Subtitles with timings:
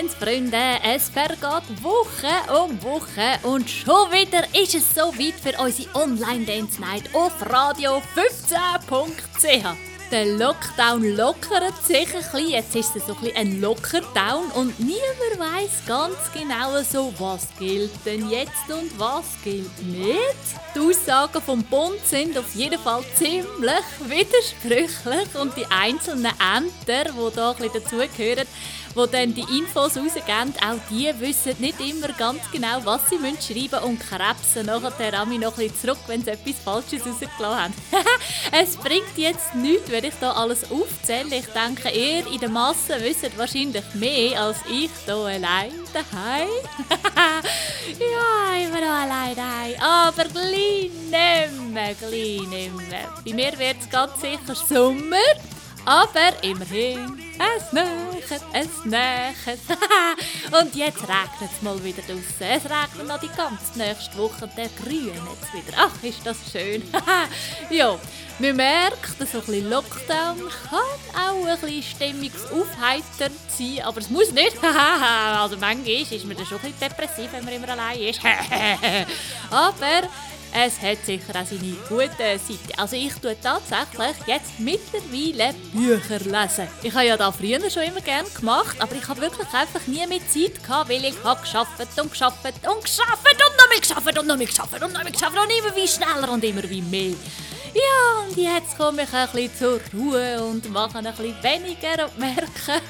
[0.00, 5.94] Dance-Freunde, es vergeht Woche um Woche und schon wieder ist es so weit für unsere
[5.94, 9.66] Online-Dance-Night auf radio 15.ch.
[10.10, 12.48] Der Lockdown lockert sich ein bisschen.
[12.48, 17.92] Jetzt ist es so ein, ein Lockerdown und niemand weiß ganz genau so, was gilt
[18.04, 20.18] denn jetzt und was gilt nicht.
[20.74, 27.36] Die Aussagen vom Bund sind auf jeden Fall ziemlich widersprüchlich und die einzelnen Ämter, die
[27.36, 28.48] da ein bisschen dazugehören,
[28.94, 33.70] die dann die Infos rausgeben, auch die wissen nicht immer ganz genau, was sie schreiben
[33.70, 37.74] müssen und krebsen nachher noch ein bisschen zurück, wenn sie etwas Falsches rausgelassen haben.
[38.52, 41.36] es bringt jetzt nichts, wenn ich da alles aufzähle.
[41.36, 46.48] Ich denke, ihr in der Masse wisst wahrscheinlich mehr als ich hier allein daheim.
[47.98, 49.80] ja, immer noch allein daheim.
[49.80, 53.14] Aber gleich nicht mehr, gleich nicht mehr.
[53.24, 55.16] Bei mir wird es ganz sicher Sommer.
[55.84, 59.60] Aber immerhin, es nächert, es nächert.
[60.60, 62.22] und jetzt regnet es mal wieder draußen.
[62.40, 65.76] Es regnet noch die ganze nächste Woche und der grüne jetzt wieder.
[65.78, 66.82] Ach, ist das schön.
[67.70, 67.98] ja,
[68.38, 74.30] man merkt, so ein bisschen Lockdown kann auch ein bisschen stimmungsaufheiternd sein, aber es muss
[74.32, 74.56] nicht.
[74.62, 78.20] also manchmal ist man dann schon ein bisschen depressiv, wenn man immer allein ist.
[79.50, 80.08] aber
[80.52, 82.78] es hat sicher auch seine gute Seite.
[82.78, 86.68] Also ich tue tatsächlich jetzt mittlerweile Bücher lesen.
[86.82, 90.06] Ich habe ja da früher schon immer gerne gemacht, aber ich habe wirklich einfach nie
[90.06, 94.18] mehr Zeit gehabt, weil ich habe geschafft und geschafft und geschafft und noch mehr geschafft
[94.18, 96.82] und noch mehr geschafft und noch mehr geschafft und immer wie schneller und immer wie
[96.82, 97.14] mehr.
[97.74, 102.18] Ja, und jetzt komme ich ein bisschen zur Ruhe und mache ein bisschen weniger und
[102.18, 102.48] merke,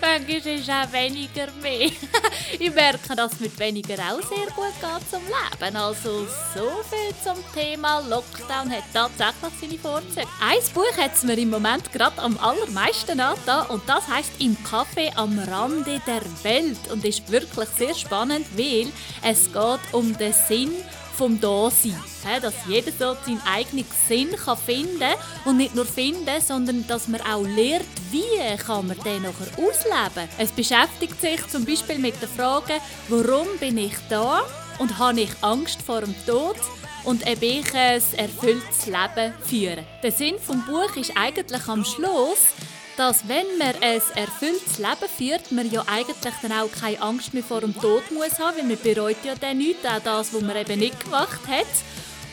[0.00, 1.90] manchmal ist auch weniger mehr.
[2.58, 5.76] ich merke, dass es mit weniger auch sehr gut geht zum Leben.
[5.76, 10.28] Also so viel zum Thema Lockdown hat tatsächlich seine Vorzüge.
[10.40, 14.56] Ein Buch hat es mir im Moment gerade am allermeisten angetan und das heißt «Im
[14.58, 18.86] Café am Rande der Welt» und ist wirklich sehr spannend, weil
[19.22, 20.72] es geht um den Sinn
[21.18, 21.96] vom Dasein.
[22.40, 27.08] Dass jeder so seinen eigenen Sinn kann finden kann und nicht nur finden, sondern dass
[27.08, 30.28] man auch lernt, wie kann man den nachher ausleben.
[30.38, 32.74] Es beschäftigt sich zum Beispiel mit der Frage,
[33.08, 34.42] warum bin ich da
[34.78, 36.56] und habe ich Angst vor dem Tod?
[37.04, 39.84] und ob ich ein erfülltes Leben führe.
[40.02, 42.52] Der Sinn des Buch ist eigentlich am Schluss,
[42.98, 47.44] dass wenn man ein erfülltes Leben führt, man ja eigentlich dann auch keine Angst mehr
[47.44, 50.56] vor dem Tod muss haben, weil man bereut ja dann nichts, auch das, was man
[50.56, 51.66] eben nicht gemacht hat.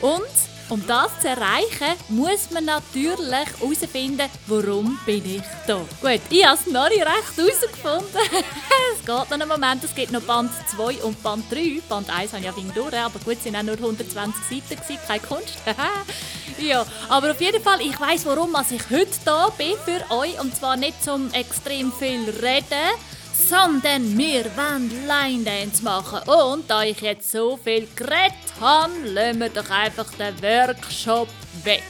[0.00, 5.76] Und um das zu erreichen, muss man natürlich herausfinden, warum bin ich da.
[6.00, 8.20] Gut, ich habe es noch nicht recht herausgefunden.
[8.94, 11.80] es geht noch einen Moment, es gibt noch Band 2 und Band 3.
[11.88, 15.00] Band 1 habe ich ja durch, aber gut, es waren auch nur 120 Seiten, gewesen,
[15.06, 15.58] keine Kunst.
[16.58, 20.40] ja, aber auf jeden Fall, ich weiß, warum ich heute da bin für euch.
[20.40, 22.96] Und zwar nicht zum extrem viel reden,
[23.36, 26.28] sondern wir wollen Line Dance machen.
[26.28, 31.28] Und da ich jetzt so viel geredet habe, lassen wir doch einfach den Workshop
[31.64, 31.82] weg.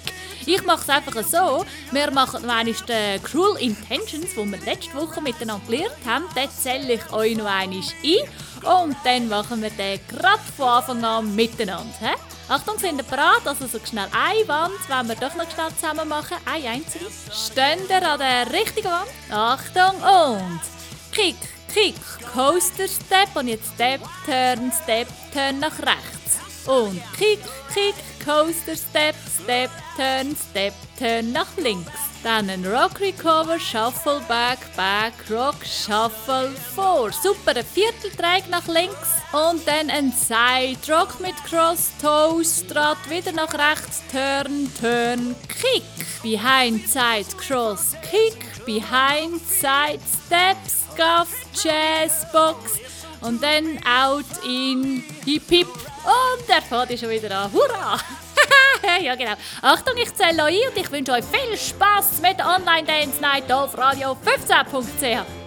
[0.48, 5.20] Ich mache es einfach so, wir machen noch die Cruel Intentions, die wir letzte Woche
[5.20, 6.24] miteinander gelernt haben.
[6.36, 8.28] Den zähle ich euch noch einmal ein
[8.62, 11.92] und dann machen wir den gerade von Anfang an miteinander.
[11.98, 12.14] He?
[12.48, 13.44] Achtung, sind ihr bereit?
[13.44, 16.36] Also so schnell eine Wand, wenn wir doch noch schnell zusammen machen.
[16.44, 17.06] Eine einzige.
[17.32, 19.10] Stehen ihr an der richtigen Wand?
[19.30, 20.75] Achtung und
[21.16, 21.36] Kick,
[21.72, 21.94] Kick,
[22.34, 26.66] Coaster Step und jetzt Step, Turn, Step, Turn nach rechts.
[26.66, 27.38] Und Kick,
[27.72, 31.90] Kick, Coaster Step, Step, Turn, Step, Turn nach links.
[32.22, 37.10] Dann ein Rock Recover, Shuffle Back, Back, Rock, Shuffle, Four.
[37.12, 39.08] Super, ein Viertelträg nach links.
[39.32, 45.82] Und dann ein Side Rock mit Cross, Toe, Strat, wieder nach rechts, Turn, Turn, Kick.
[46.22, 48.55] Behind, Side, Cross, Kick.
[48.66, 52.78] Behind Side Steps, Scuff, Jazz Box
[53.20, 55.68] und dann Out in Hip Hip.
[55.68, 57.52] Und der fährt ist schon wieder an.
[57.52, 57.98] Hurra!
[59.02, 59.34] ja, genau.
[59.62, 63.78] Achtung, ich zähle euch und ich wünsche euch viel Spaß mit Online Dance Night auf
[63.78, 65.45] radio15.ch.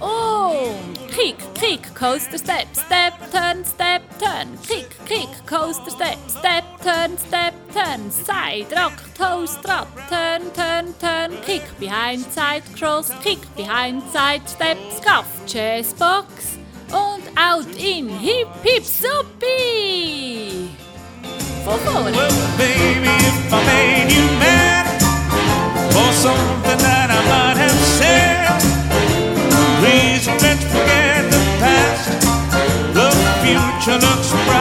[0.00, 0.78] Oh,
[1.08, 4.56] kick, kick, coaster step, step, turn, step, turn.
[4.58, 8.10] Kick, kick, coaster step, step, turn, step, turn.
[8.10, 11.36] Side rock, toe strut, turn, turn, turn.
[11.42, 16.58] Kick behind, side cross, kick behind, side step, scuff, chase, box
[16.92, 20.70] und out in hip hip soppy.
[21.64, 22.12] Von.
[22.12, 24.47] Well, baby, if I made you mad.
[33.88, 34.57] Future looks bright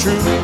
[0.00, 0.39] true.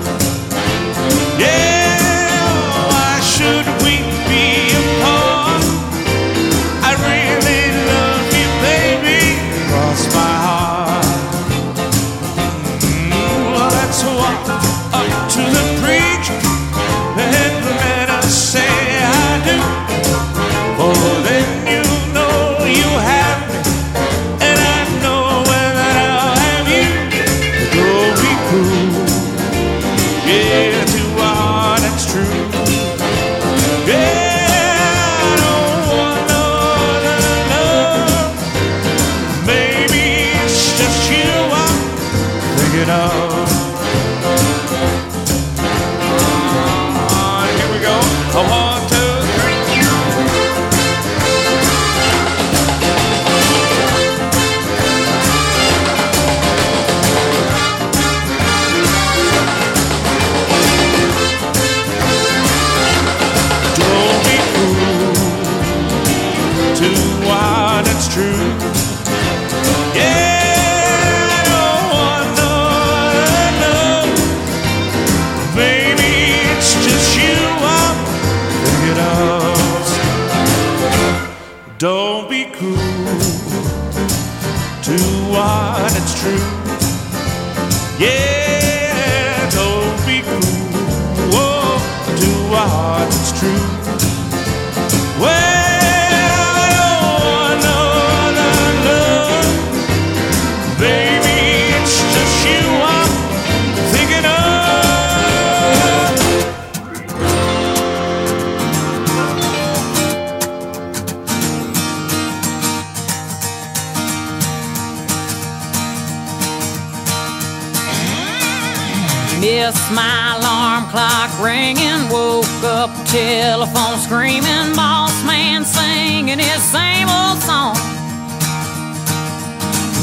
[123.17, 127.75] telephone screaming, boss man singing his same old song.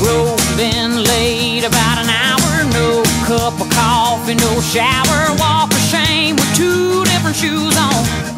[0.02, 6.36] Road been late about an hour, no cup of coffee, no shower, walk of shame
[6.36, 8.33] with two different shoes on.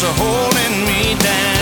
[0.00, 1.57] A holding me down.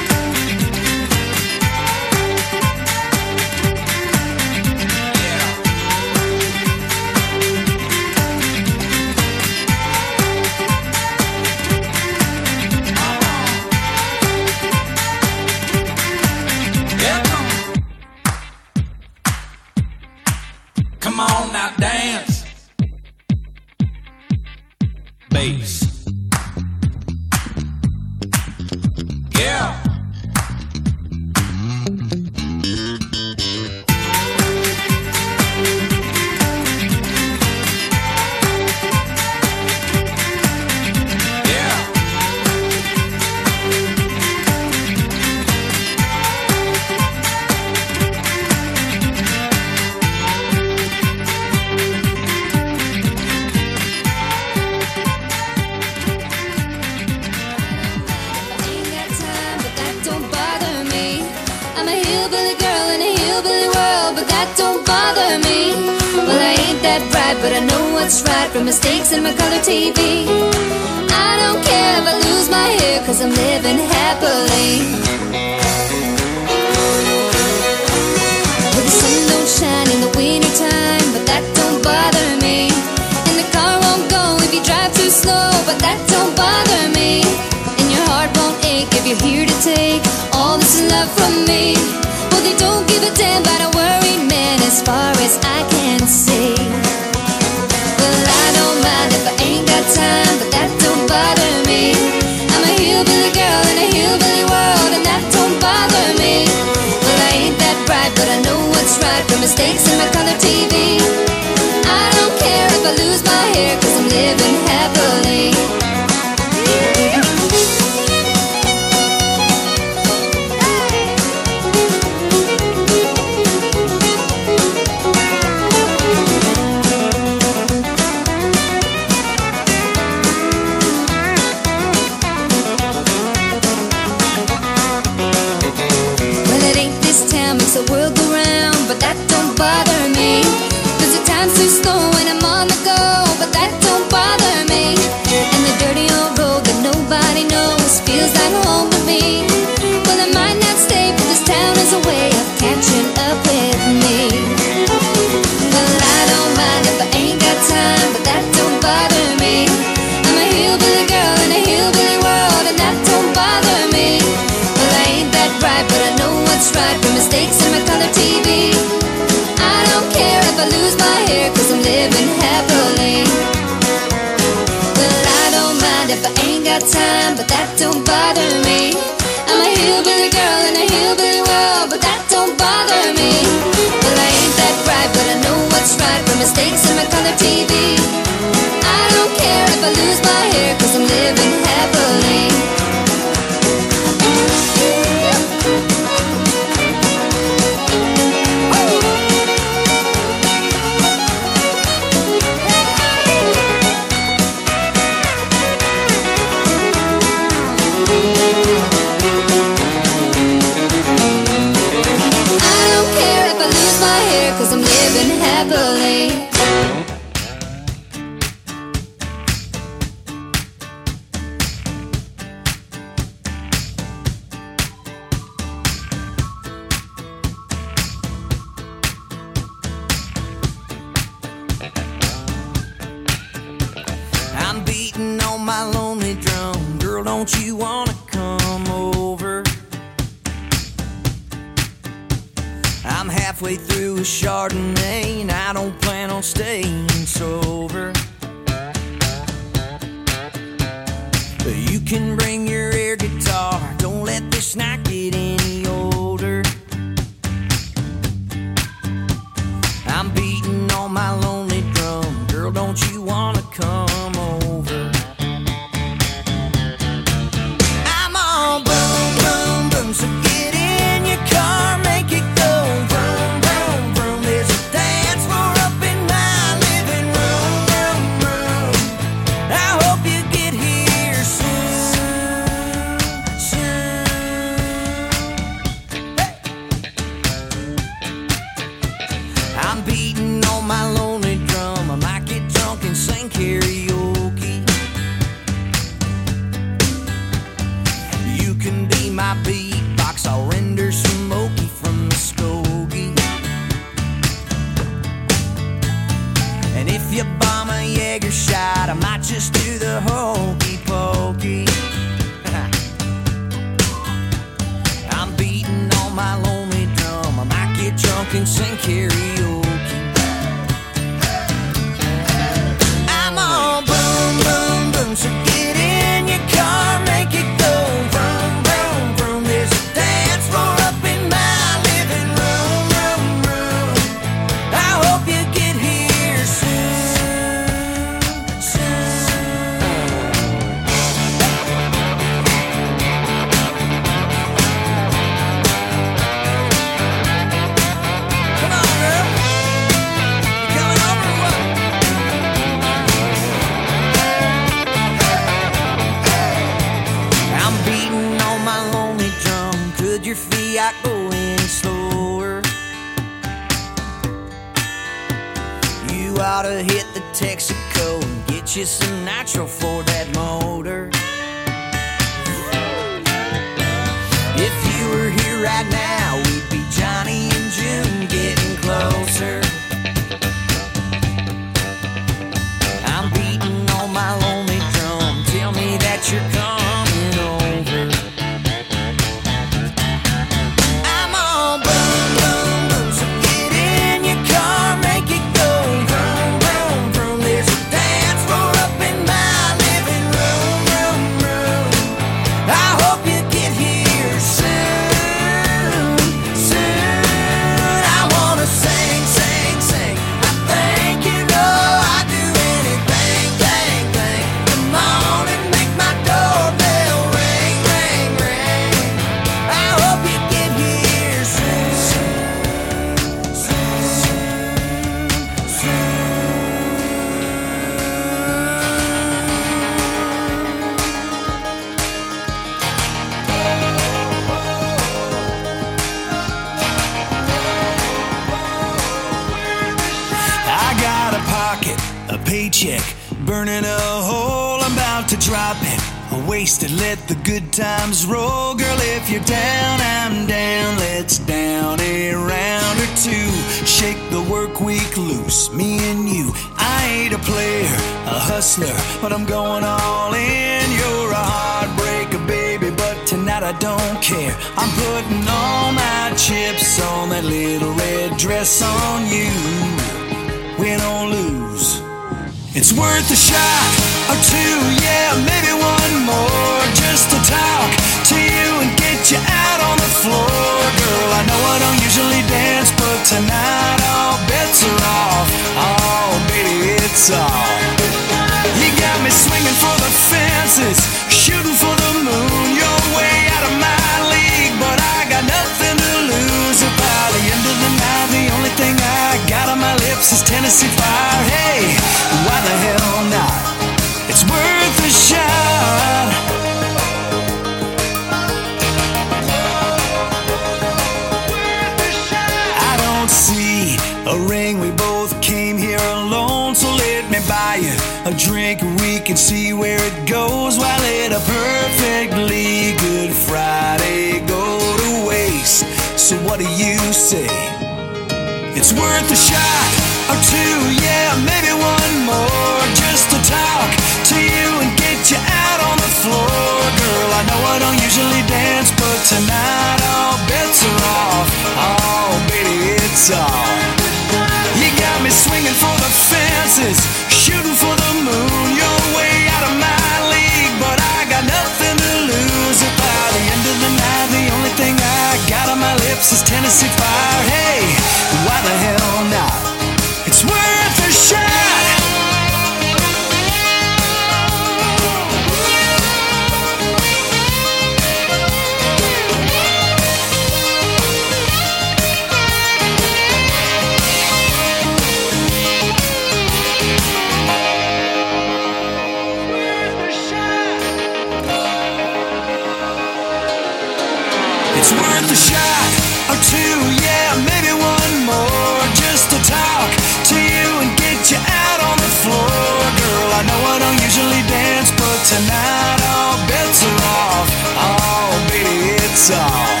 [586.76, 590.08] two, yeah, maybe one more, just to talk
[590.50, 592.84] to you and get you out on the floor.
[593.16, 597.68] Girl, I know I don't usually dance, but tonight all bets are off.
[597.96, 600.00] Oh, baby, it's off.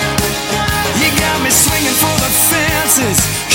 [1.00, 3.45] You got me swinging for the fences.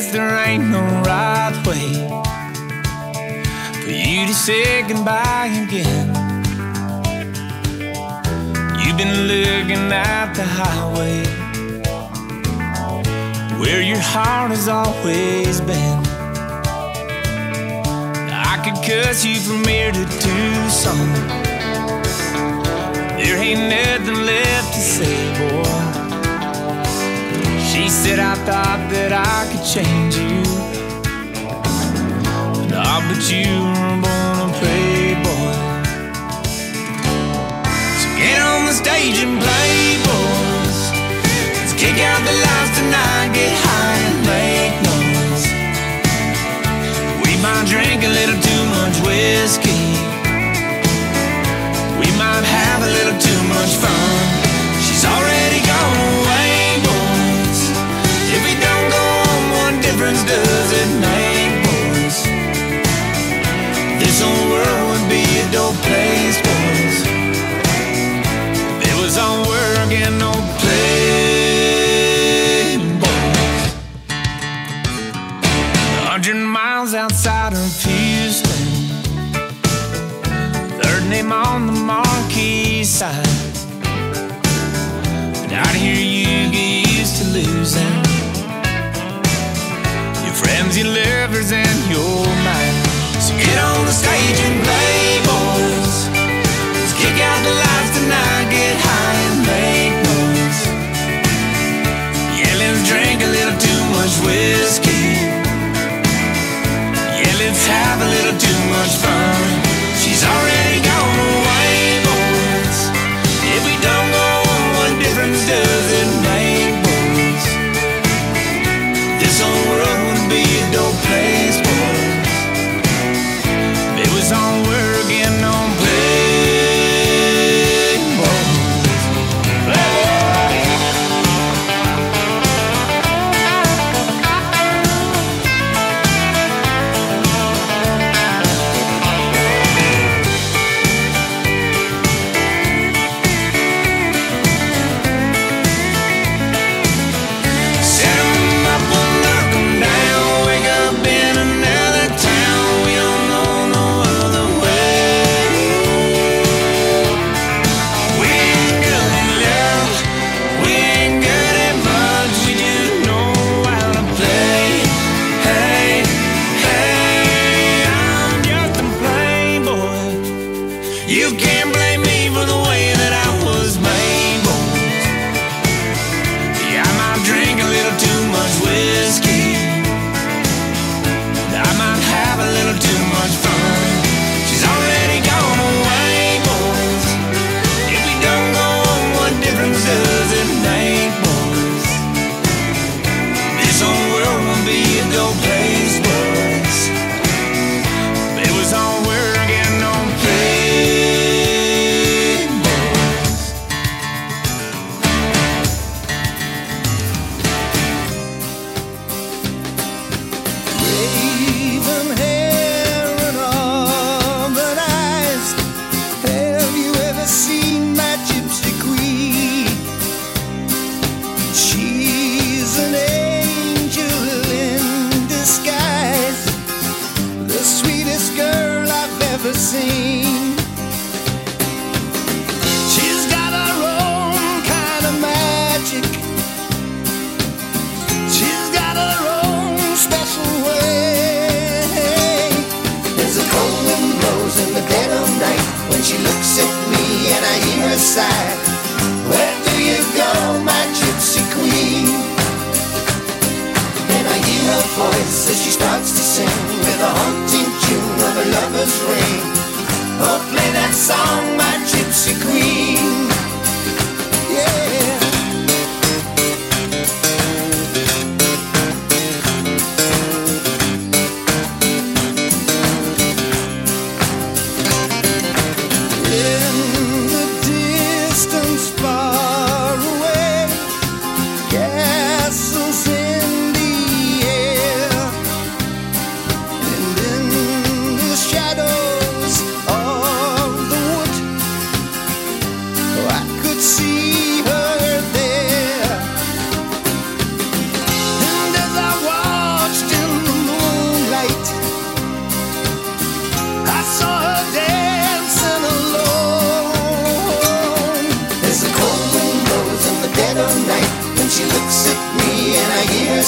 [0.00, 1.92] Guess there ain't no right way
[3.82, 6.08] for you to say goodbye again.
[8.80, 11.20] You've been looking at the highway
[13.60, 15.98] where your heart has always been.
[18.32, 21.08] I could cuss you from here to Tucson.
[23.18, 25.79] There ain't nothing left to say, boy.
[27.90, 30.40] Said I thought that I could change you.
[32.70, 35.58] Nah, but you were born a playboy.
[37.98, 40.78] So get on the stage and play, boys.
[41.58, 45.44] Let's kick out the lights tonight, get high and make noise.
[47.26, 49.82] We might drink a little too much whiskey.
[52.00, 54.39] We might have a little too much fun.
[64.20, 66.96] This world would be a dope place, boys.
[68.76, 71.96] If it was all work and no play,
[73.00, 73.64] boys.
[76.00, 78.66] A hundred miles outside of Houston.
[80.82, 83.24] Third name on the marquee side.
[85.32, 88.04] But out here you get used to losing.
[90.26, 92.39] Your friends, your lovers, and your
[94.00, 95.96] stage and play, boys.
[96.74, 100.60] Let's kick out the lights tonight, get high and make noise.
[102.38, 105.06] Yeah, let's drink a little too much whiskey.
[107.20, 109.44] Yeah, let's have a little too much fun.
[110.00, 110.59] She's already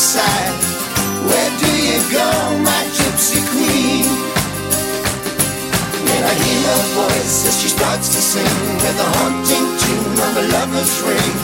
[0.02, 0.58] side.
[1.30, 2.28] Where do you go,
[2.58, 4.04] my gypsy queen?
[6.12, 10.32] And I hear her voice as she starts to sing with the haunting tune of
[10.42, 11.34] a lover's ring.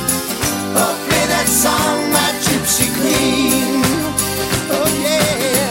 [0.75, 3.79] Oh, play that song, my gypsy queen.
[4.75, 5.68] Oh yeah.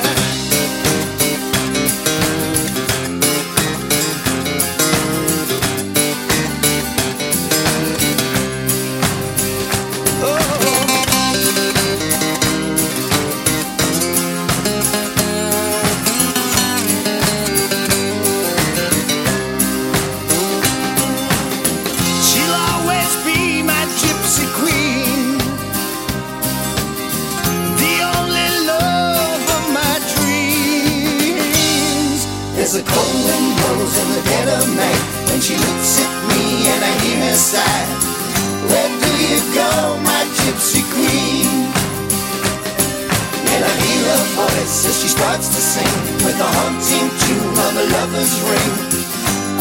[44.37, 45.93] voice as she starts to sing
[46.25, 48.73] with a haunting tune of a lover's ring.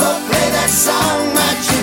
[0.04, 1.75] Oh, play that song, my dream.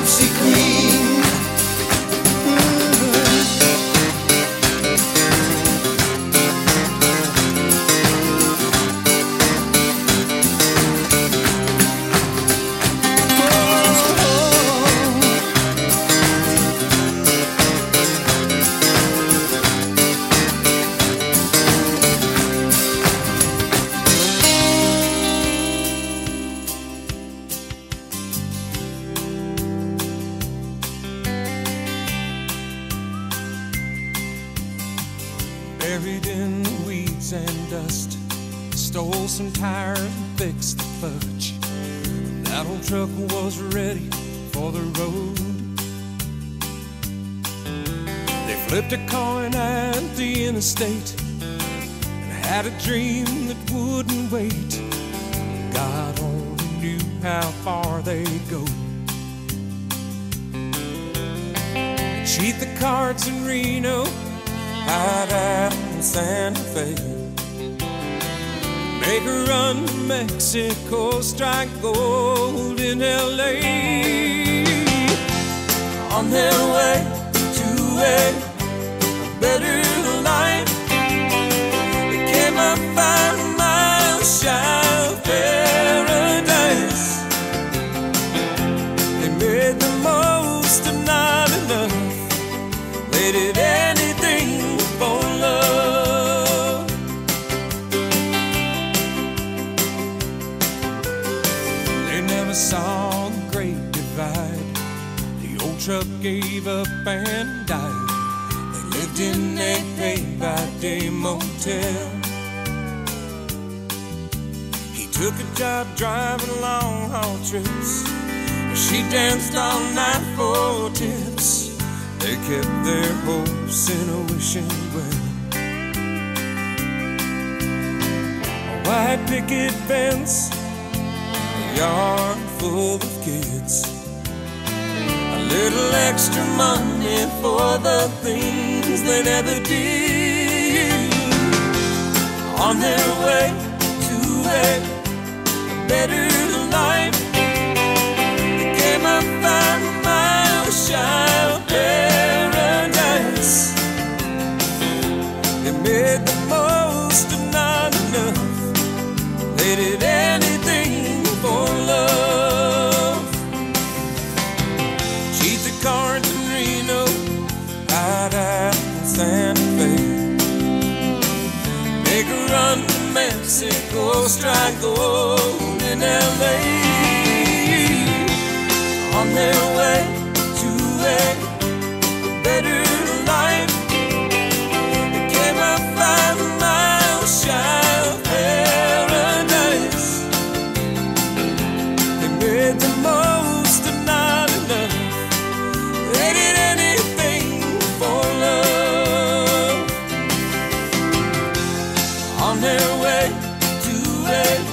[204.24, 204.73] away.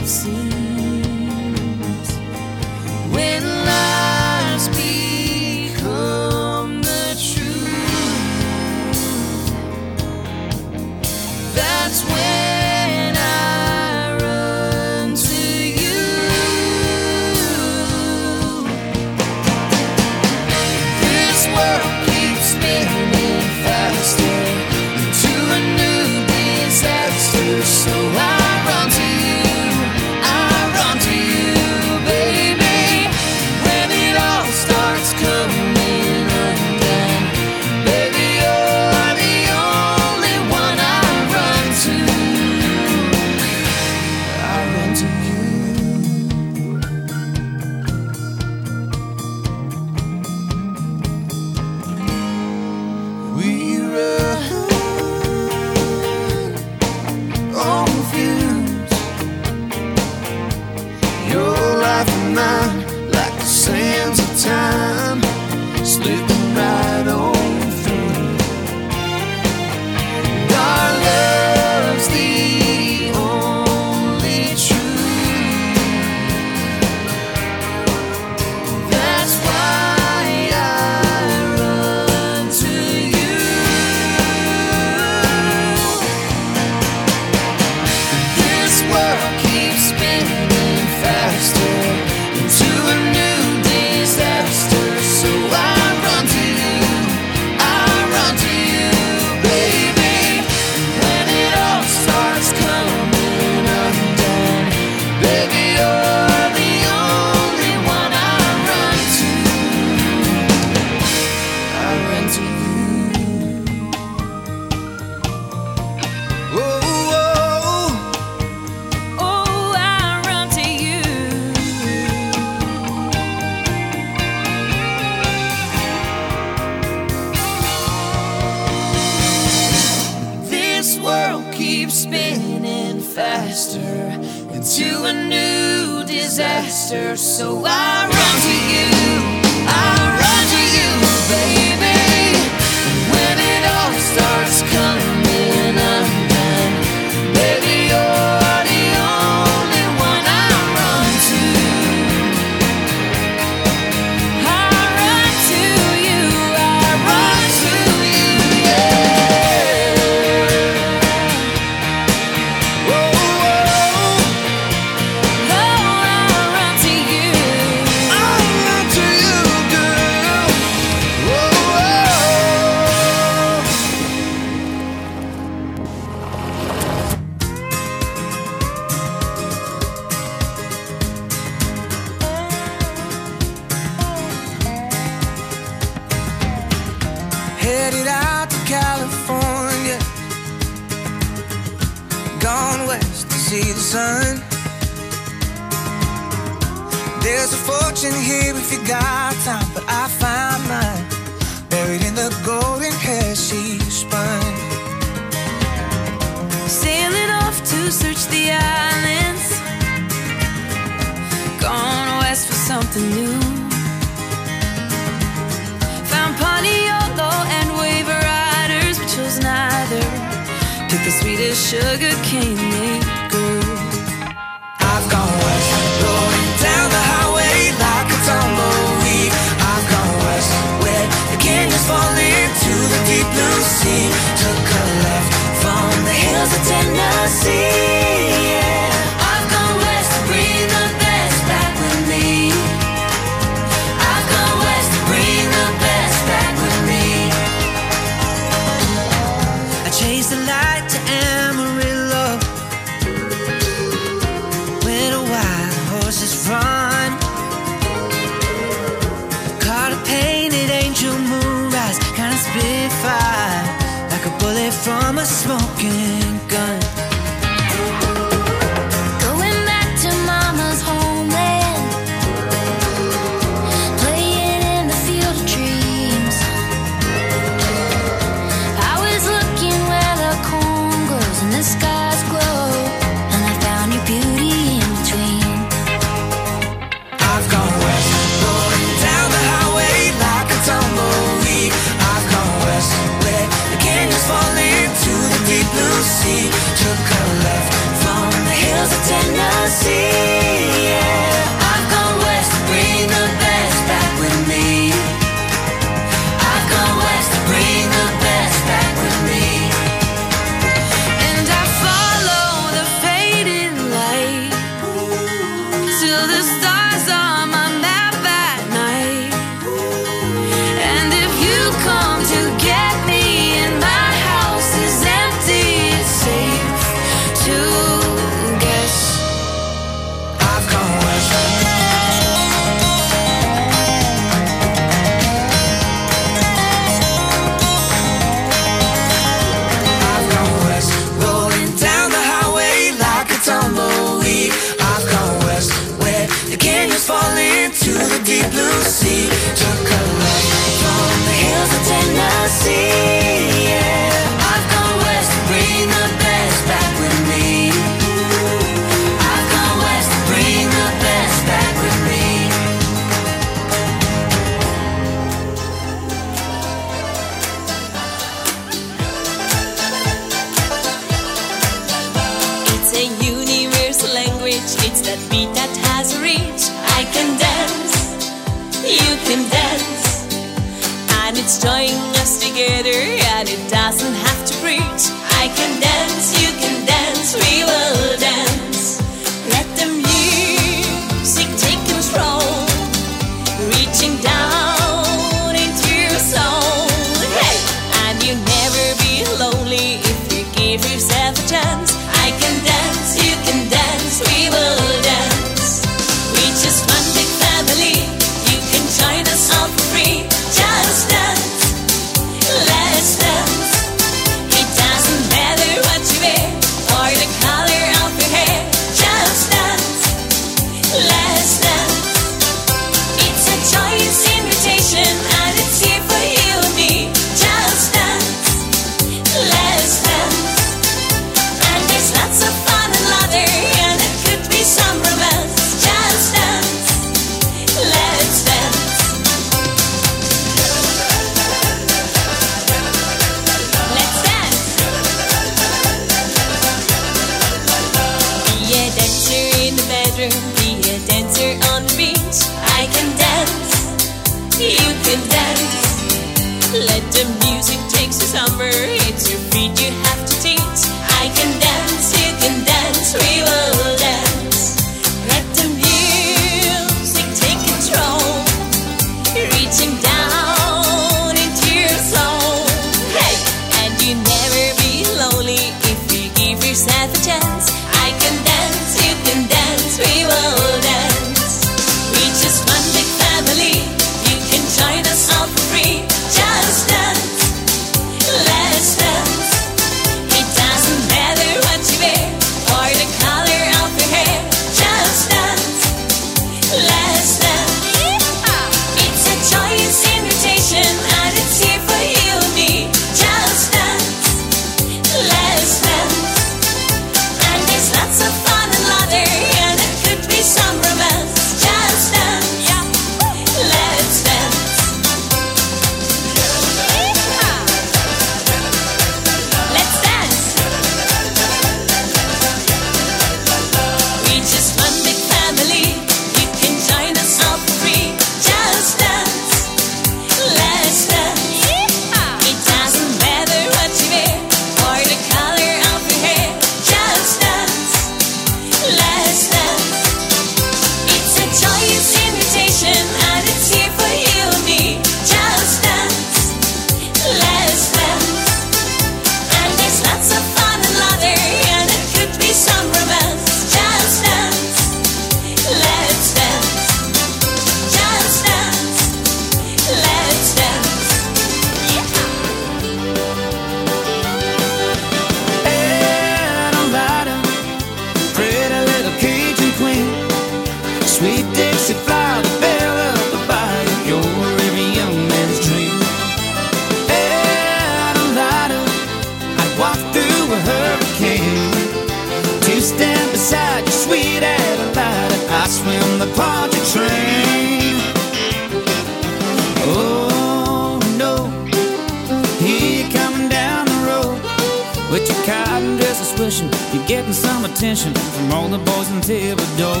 [596.36, 600.00] Pushing, you're getting some attention from all the boys in Thibodaux.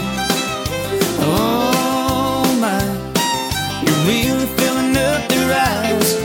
[1.20, 2.82] Oh my,
[3.84, 6.16] you're really filling up their eyes,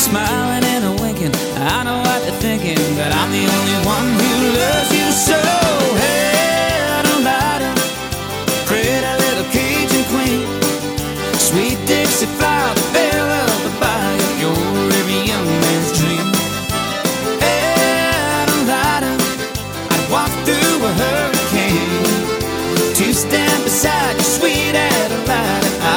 [0.00, 1.34] smiling and winking.
[1.56, 5.59] I know what they're thinking, that I'm the only one who loves you so.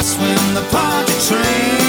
[0.03, 1.82] Swim the Pontchartrain.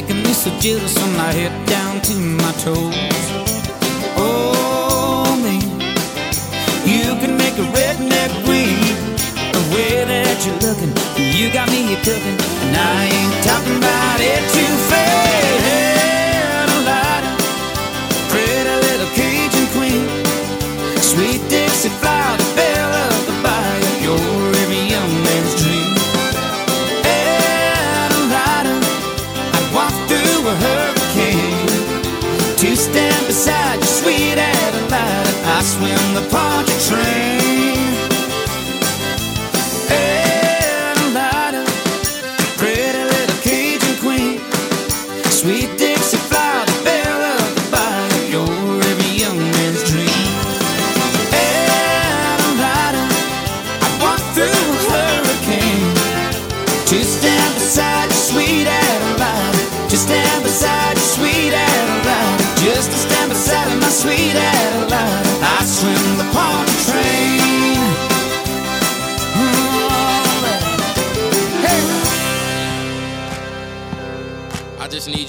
[0.00, 2.94] Making me so jealous from my head down to my toes.
[4.16, 5.60] Oh man,
[6.88, 8.80] you can make a redneck green.
[9.52, 10.92] The way that you're looking,
[11.36, 15.29] you got me cooking, and I ain't talking about it too fast.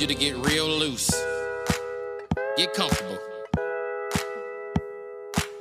[0.01, 1.11] You to get real loose.
[2.57, 3.19] Get comfortable.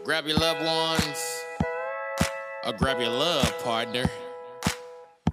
[0.03, 1.18] Grab your loved ones
[2.66, 4.07] or grab your love partner.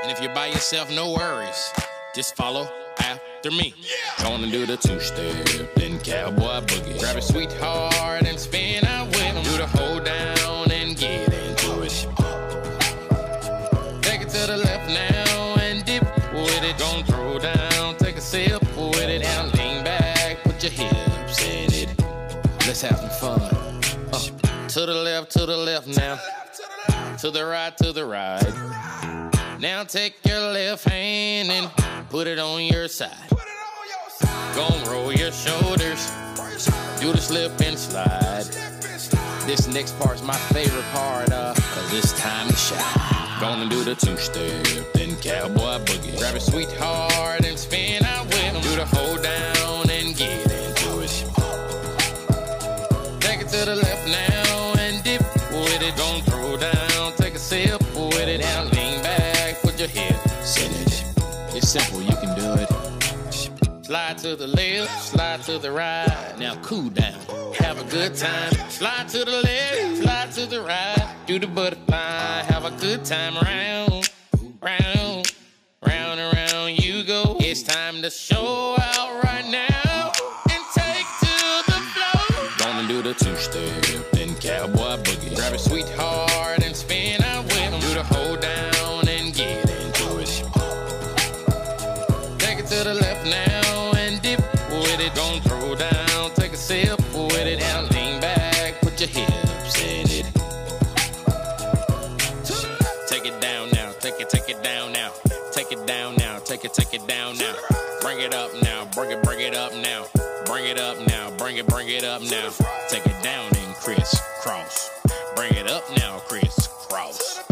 [0.01, 1.71] And if you're by yourself, no worries.
[2.13, 2.67] Just follow
[2.99, 3.73] after me.
[4.19, 6.99] Gonna do the two step, then cowboy boogie.
[6.99, 7.96] Grab a sweetheart
[27.27, 29.59] To the right, to the right.
[29.59, 31.69] Now take your left hand and
[32.09, 33.11] put it on your side.
[34.55, 36.09] Gon' roll your shoulders.
[37.01, 38.45] Do the slip and slide.
[39.45, 43.41] This next part's my favorite part, uh, cause it's time to shine.
[43.41, 46.17] Gonna do the two step, then cowboy boogie.
[46.17, 48.61] Grab a sweetheart and spin out with 'em.
[48.61, 49.56] Do the hold down
[63.87, 66.35] Slide to the left, slide to the right.
[66.37, 67.13] Now cool down,
[67.53, 68.51] have a good time.
[68.69, 71.15] Slide to the left, slide to the right.
[71.25, 74.11] Do the butterfly, have a good time round,
[74.61, 75.33] round,
[75.87, 77.37] round and round you go.
[77.39, 78.86] It's time to show out
[106.97, 107.55] it, down now.
[108.01, 110.05] Bring it up now, bring it, bring it up now.
[110.45, 112.49] Bring it up now, bring it, bring it up now.
[112.89, 114.89] Take it down and crisscross.
[115.35, 117.43] Bring it up now, crisscross.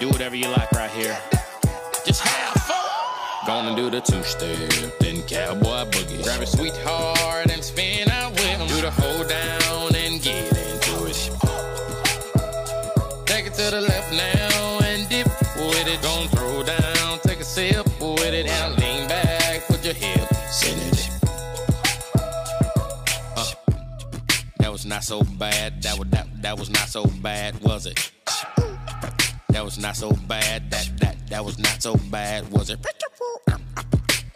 [0.00, 1.16] Do whatever you like right here.
[2.04, 3.46] Just have fun.
[3.46, 4.56] Gonna do the two step,
[5.00, 6.22] then cowboy boogie.
[6.24, 8.66] Grab a sweetheart and spin out with 'em.
[8.68, 9.65] Do the hold down
[25.06, 25.80] so bad.
[25.84, 28.10] That was that that was not so bad, was it?
[29.50, 30.68] That was not so bad.
[30.72, 32.84] That that that was not so bad, was it?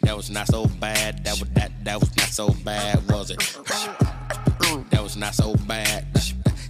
[0.02, 1.24] That was not so bad.
[1.24, 3.40] That was that that was not so bad, was it?
[4.90, 6.06] That was not so bad.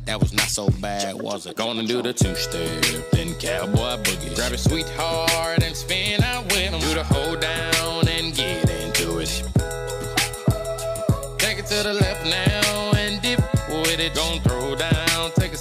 [0.07, 1.57] That was not so bad, was it?
[1.57, 2.82] Gonna do the two step,
[3.12, 4.34] then cowboy boogie.
[4.34, 6.80] Grab your sweetheart and spin out with him.
[6.80, 9.42] Do the hold down and get into it.
[11.38, 12.70] Take it to the left now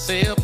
[0.09, 0.38] yourself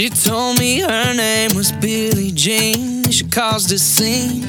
[0.00, 3.04] She told me her name was Billie Jean.
[3.10, 4.46] She caused a scene.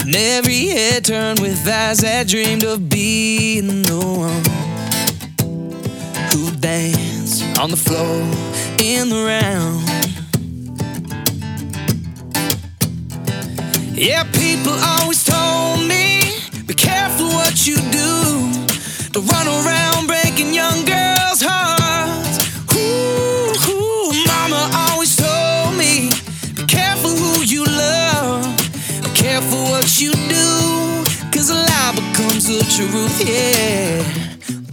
[0.00, 4.44] And every head turned with eyes that dreamed of being the one
[6.30, 8.20] who danced on the floor
[8.78, 9.82] in the round.
[13.96, 16.20] Yeah, people always told me,
[16.66, 18.52] be careful what you do.
[19.12, 21.81] Don't run around breaking young girls' hearts.
[32.76, 34.02] Truth, yeah.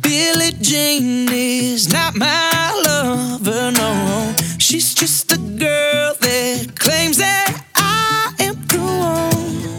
[0.01, 4.34] Billie Jean is not my lover, no.
[4.57, 9.76] She's just a girl that claims that I am the one.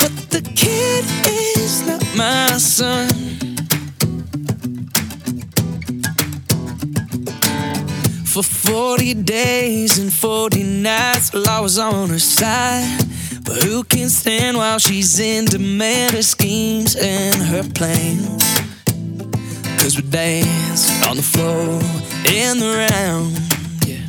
[0.00, 3.08] But the kid is not my son.
[8.26, 13.11] For 40 days and 40 nights, well, I was on her side.
[13.52, 18.42] But who can stand while she's in demand her schemes and her plans?
[19.76, 21.78] Cause we dance on the floor
[22.32, 23.32] in the round.
[23.86, 24.08] Yeah.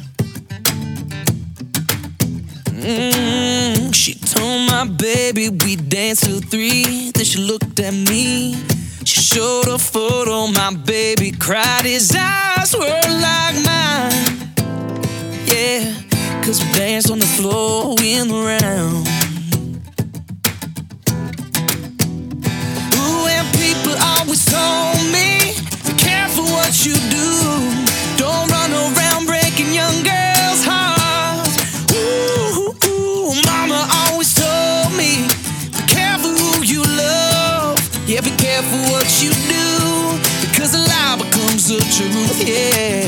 [2.87, 7.11] Mm, she told my baby we danced till three.
[7.11, 8.55] Then she looked at me.
[9.03, 10.47] She showed a photo.
[10.47, 11.83] My baby cried.
[11.83, 14.53] His eyes were like mine.
[15.45, 15.93] Yeah,
[16.43, 19.22] cause we danced on the floor in the round.
[24.33, 25.53] Always told me,
[25.85, 27.29] be careful what you do.
[28.17, 31.53] Don't run around breaking young girls' hearts.
[31.93, 35.27] Ooh, ooh, mama always told me,
[35.69, 37.77] be careful who you love.
[38.07, 40.17] Yeah, be careful what you do,
[40.49, 42.41] because a lie becomes the truth.
[42.41, 43.02] Yeah,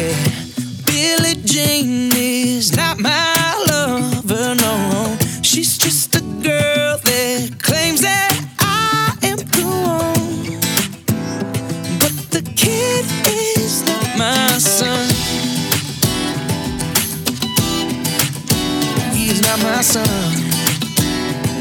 [19.86, 20.04] son.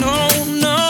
[0.01, 0.29] No,
[0.65, 0.89] no.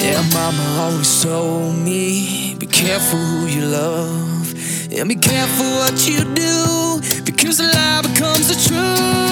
[0.00, 4.54] Yeah, mama always told me, be careful who you love.
[4.92, 9.25] And be careful what you do, because a lie becomes the truth.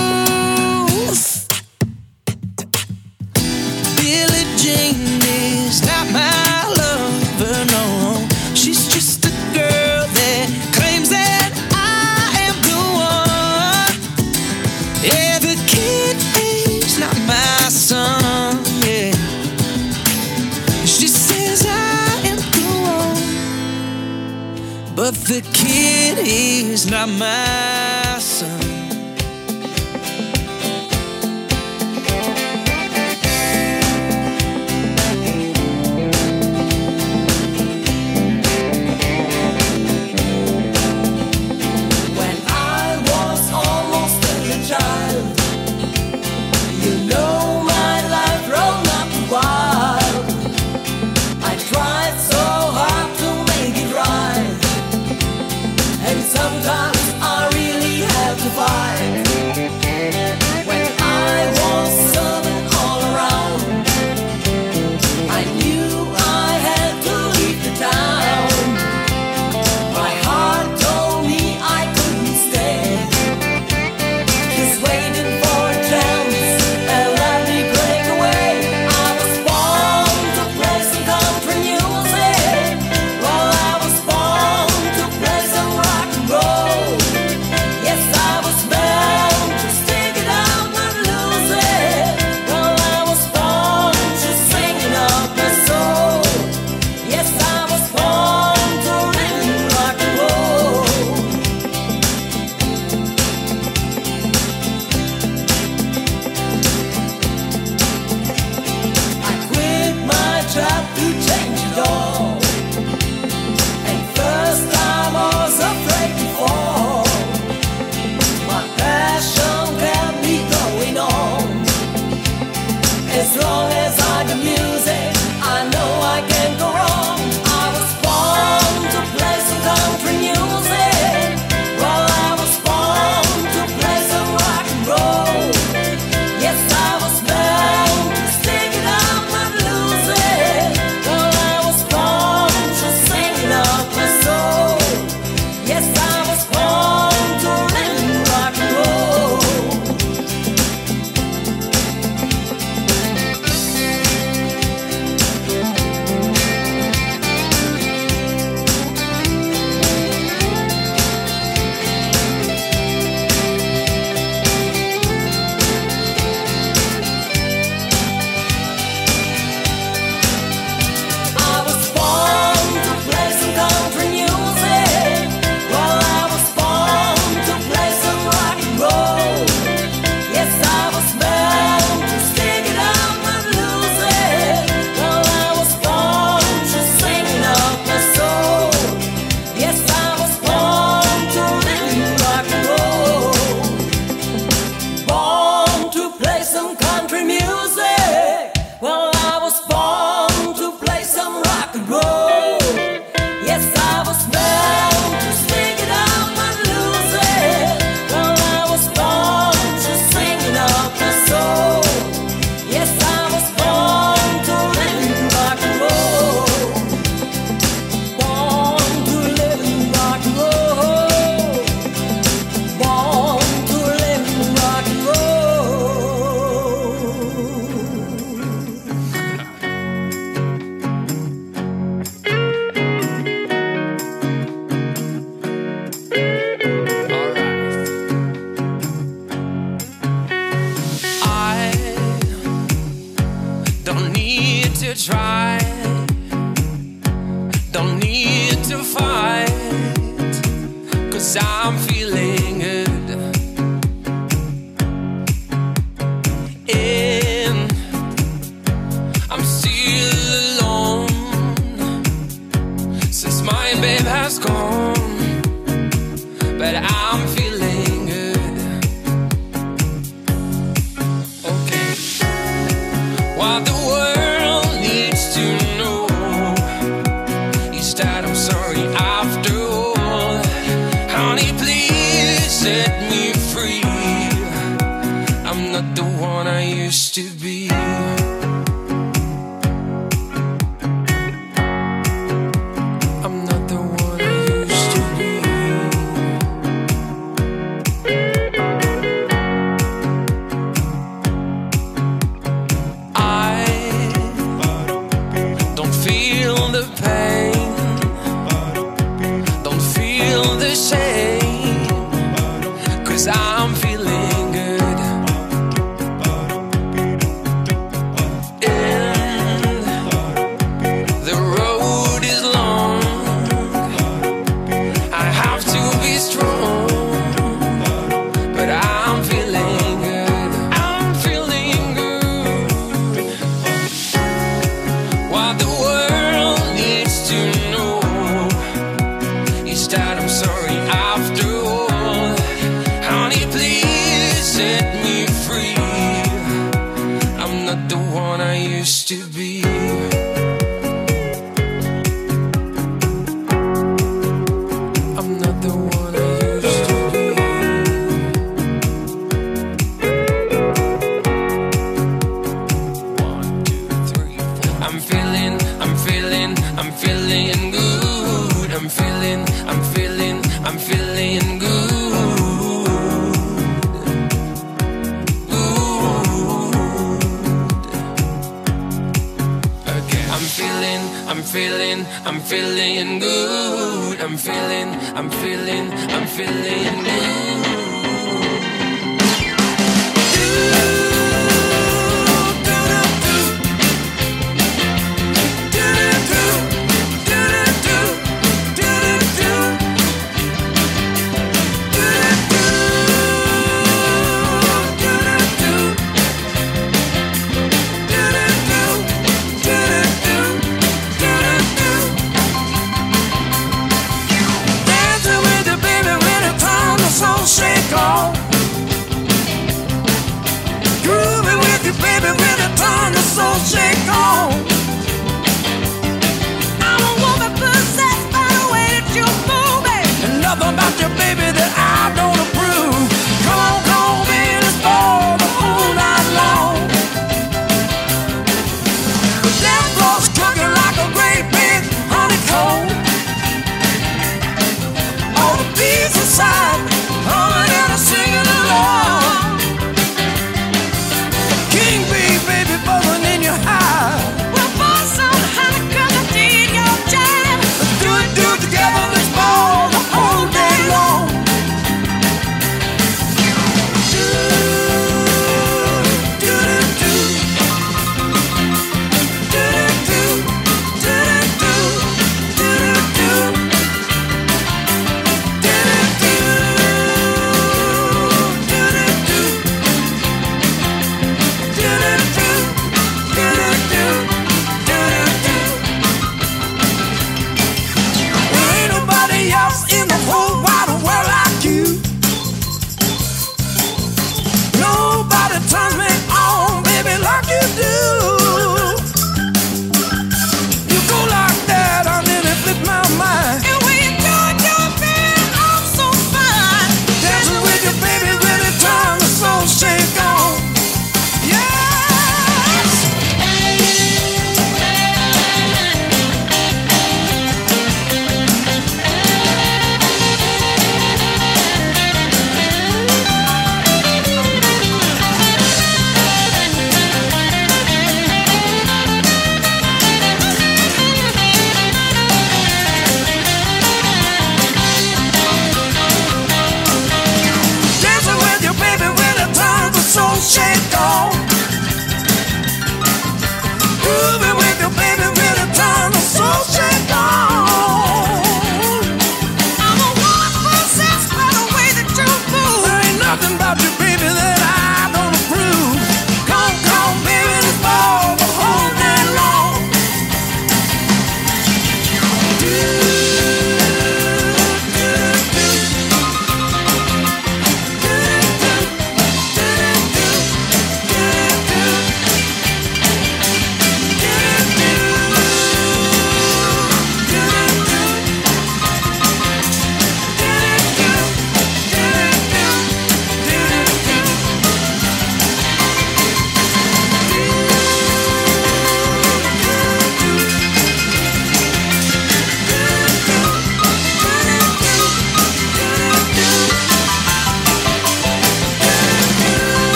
[27.07, 27.44] My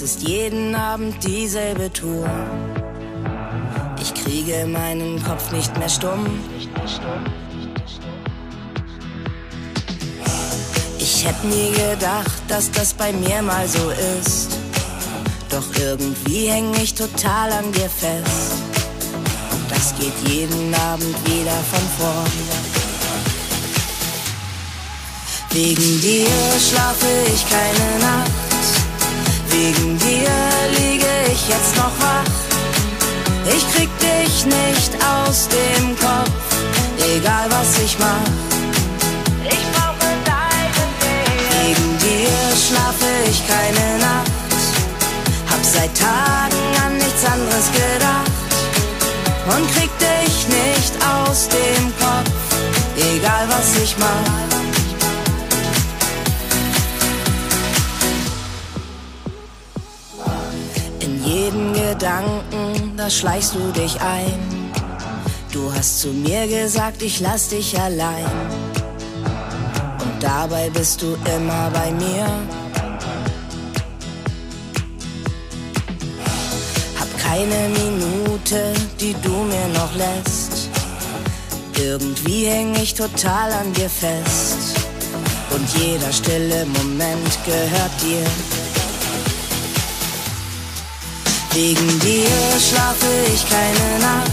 [0.00, 2.30] Es ist jeden Abend dieselbe Tour.
[4.00, 6.38] Ich kriege meinen Kopf nicht mehr stumm.
[11.00, 14.56] Ich hätte nie gedacht, dass das bei mir mal so ist.
[15.50, 18.52] Doch irgendwie häng ich total an dir fest.
[19.50, 22.32] Und das geht jeden Abend wieder von vorn.
[25.50, 26.28] Wegen dir
[26.60, 28.47] schlafe ich keine Nacht.
[29.60, 30.30] Wegen dir
[30.78, 32.32] liege ich jetzt noch wach.
[33.44, 36.46] Ich krieg dich nicht aus dem Kopf,
[37.16, 38.30] egal was ich mach.
[39.42, 41.40] Ich brauche deinen Weg.
[41.58, 44.30] Wegen dir schlafe ich keine Nacht.
[45.50, 48.30] Hab seit Tagen an nichts anderes gedacht
[49.56, 52.30] und krieg dich nicht aus dem Kopf,
[52.96, 54.57] egal was ich mach.
[61.08, 64.70] In jeden Gedanken, da schleichst du dich ein.
[65.50, 68.26] Du hast zu mir gesagt, ich lass dich allein.
[70.02, 72.26] Und dabei bist du immer bei mir.
[77.00, 80.68] Hab keine Minute, die du mir noch lässt.
[81.78, 84.58] Irgendwie häng ich total an dir fest.
[85.54, 88.57] Und jeder stille Moment gehört dir.
[91.60, 92.30] Wegen dir
[92.60, 94.30] schlafe ich keine Nacht.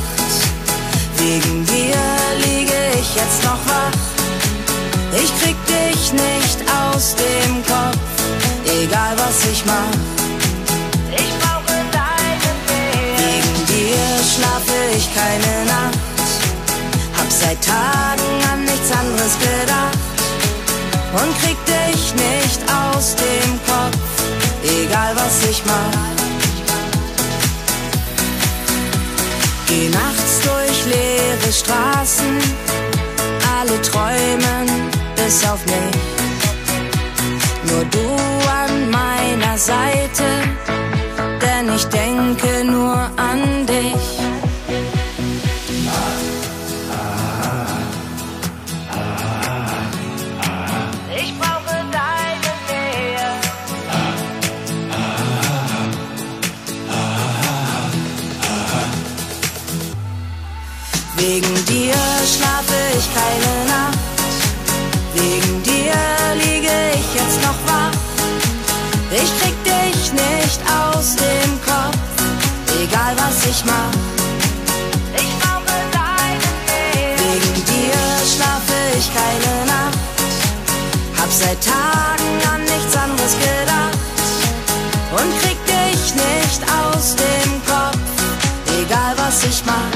[1.17, 1.97] Wegen dir
[2.45, 3.99] liege ich jetzt noch wach.
[5.11, 7.97] Ich krieg dich nicht aus dem Kopf,
[8.63, 9.97] egal was ich mach.
[11.17, 13.17] Ich brauche deinen Weg.
[13.17, 15.97] Wegen dir schlafe ich keine Nacht.
[17.17, 19.97] Hab seit Tagen an nichts anderes gedacht.
[21.19, 23.97] Und krieg dich nicht aus dem Kopf,
[24.63, 26.14] egal was ich mach.
[29.67, 32.37] Geh nachts durch leere Straßen,
[33.59, 36.05] alle träumen bis auf mich.
[37.71, 38.07] Nur du
[38.63, 40.23] an meiner Seite,
[63.15, 63.99] keine Nacht.
[65.13, 65.95] Wegen dir
[66.43, 67.95] liege ich jetzt noch wach.
[69.11, 71.97] Ich krieg dich nicht aus dem Kopf,
[72.83, 73.93] egal was ich mach.
[75.23, 77.15] Ich brauche deine Nähe.
[77.23, 78.01] Wegen dir
[78.31, 79.99] schlafe ich keine Nacht.
[81.19, 83.99] Hab seit Tagen an nichts anderes gedacht.
[85.17, 87.99] Und krieg dich nicht aus dem Kopf,
[88.81, 89.94] egal was ich mach.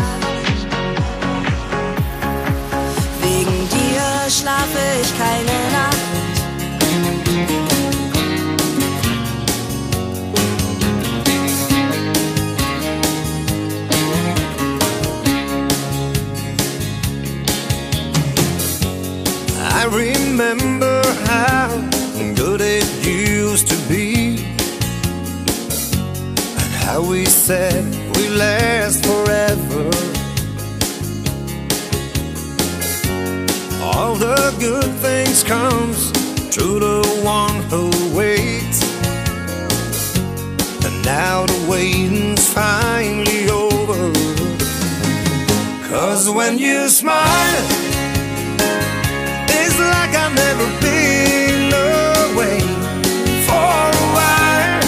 [20.40, 21.68] Remember how
[22.34, 24.38] good it used to be,
[26.60, 27.84] and how we said
[28.16, 29.84] we last forever.
[33.84, 36.10] All the good things comes
[36.56, 38.82] to the one who waits,
[40.86, 44.14] and now the waiting's finally over.
[45.90, 47.90] Cause when you smile.
[49.52, 52.60] It's like I've never been away
[53.47, 54.84] for a while.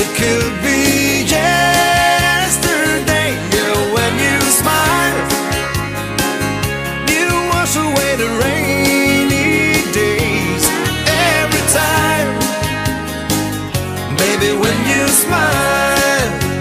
[0.00, 5.18] It could be yesterday, yeah, when you smile.
[7.10, 10.64] You wash away the rainy days
[11.34, 12.28] every time.
[14.16, 16.54] Baby, when you smile.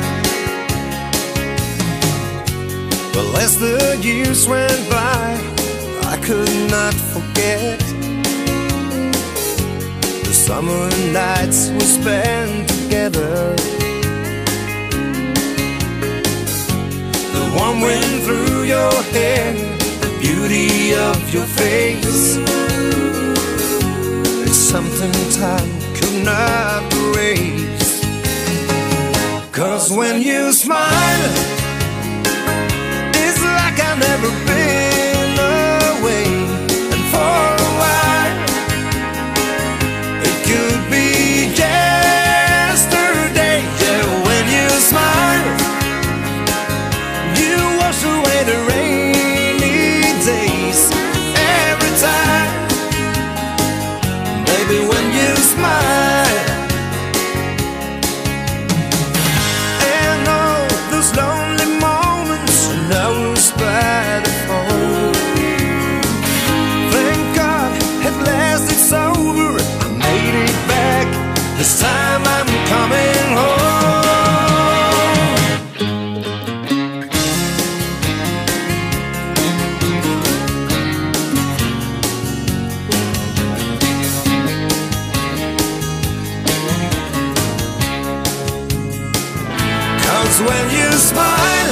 [3.38, 5.38] As the years went by,
[6.14, 6.95] I could not
[7.36, 7.80] forget
[10.24, 13.56] the summer nights we spent together.
[17.34, 19.54] The warm wind through your hair,
[20.02, 22.38] the beauty of your face.
[24.46, 28.06] It's something time could not erase.
[29.52, 31.32] Cause when you smile,
[33.24, 34.45] it's like I've never
[90.42, 91.65] when you smile,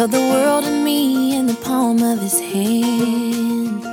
[0.00, 3.84] held the world and me in the palm of his hand.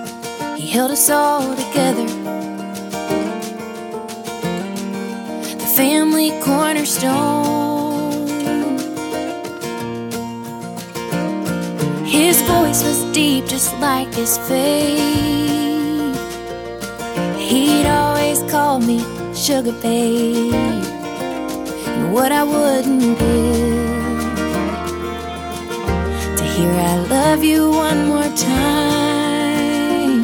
[0.57, 2.05] He held us all together.
[5.63, 8.25] The family cornerstone.
[12.05, 16.17] His voice was deep, just like his faith.
[17.37, 18.99] He'd always call me
[19.35, 23.66] Sugar Babe, and what I wouldn't give.
[26.57, 30.23] Here I love you one more time.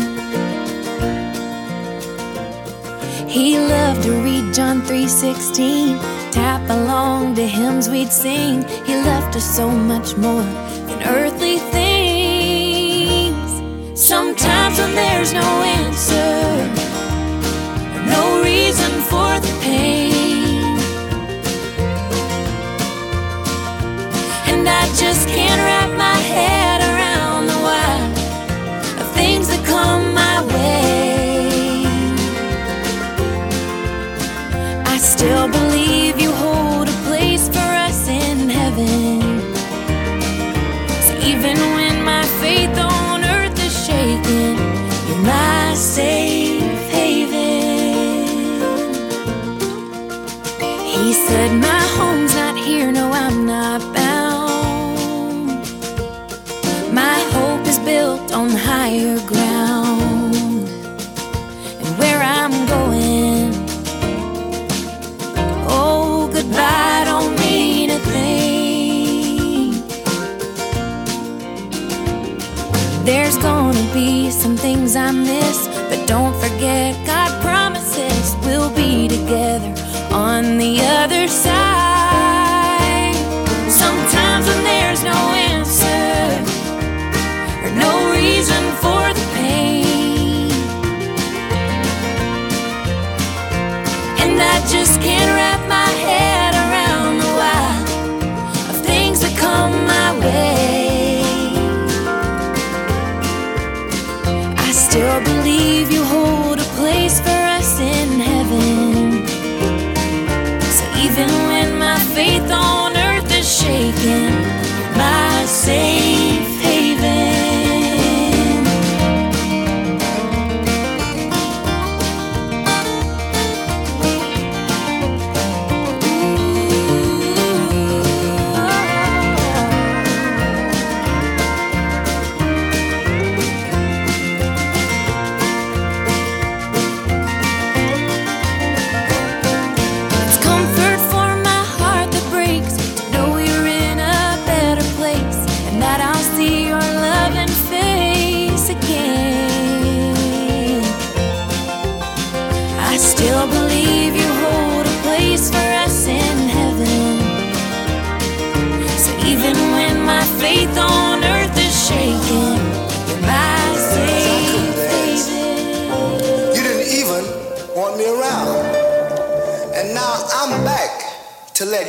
[3.29, 5.99] He loved to read John 3:16,
[6.31, 8.65] tap along to hymns we'd sing.
[8.83, 10.47] He left us so much more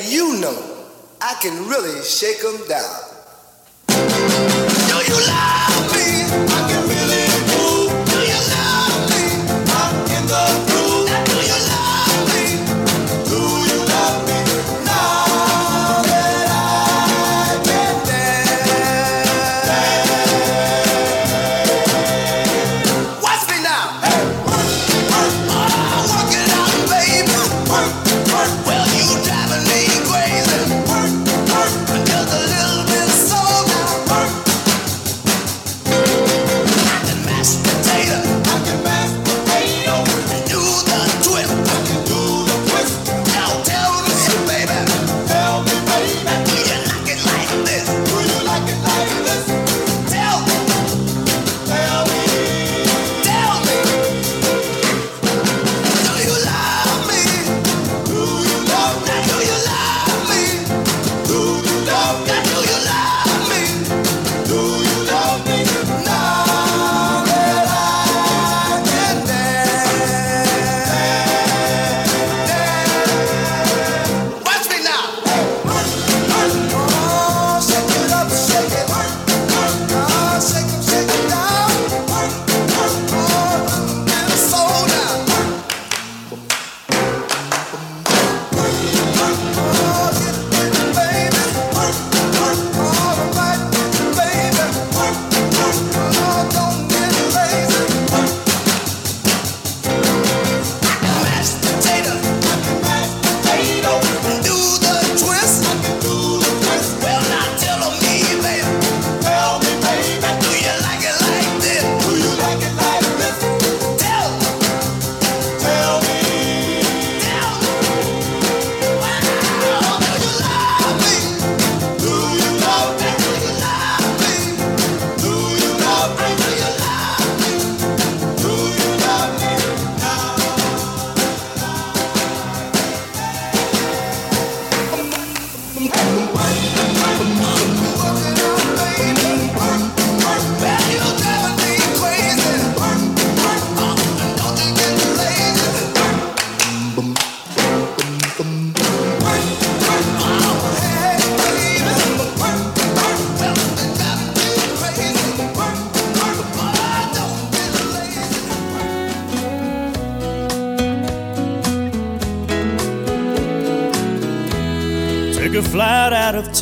[0.03, 0.75] you know
[1.21, 2.94] I can really shake them down.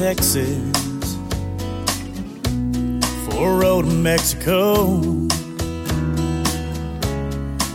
[0.02, 1.16] Texas
[3.24, 4.96] for a road to Mexico.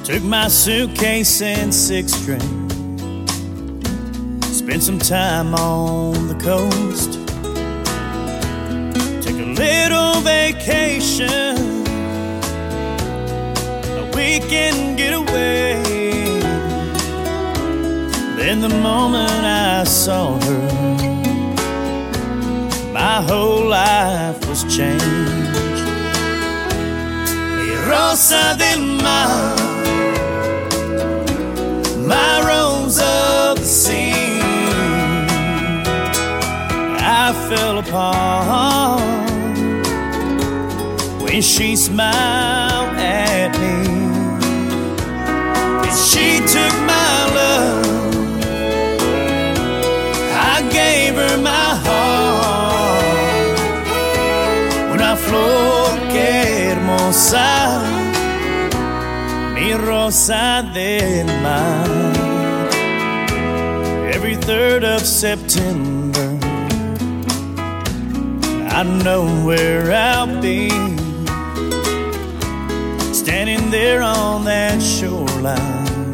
[0.03, 2.67] Took my suitcase and six string.
[4.41, 7.13] Spent some time on the coast.
[9.23, 11.55] Took a little vacation.
[14.01, 15.81] A weekend getaway.
[18.35, 21.06] Then the moment I saw her,
[23.17, 25.03] my whole life was changed.
[27.89, 29.55] Rosa del Mar,
[32.13, 34.39] my rose of the sea.
[37.19, 39.01] I fell apart
[41.23, 42.46] when she smiled
[57.27, 57.81] hermosa,
[59.53, 61.87] mi rosa del mar.
[64.13, 66.37] Every third of September,
[68.69, 70.69] I know where I'll be.
[73.13, 76.13] Standing there on that shoreline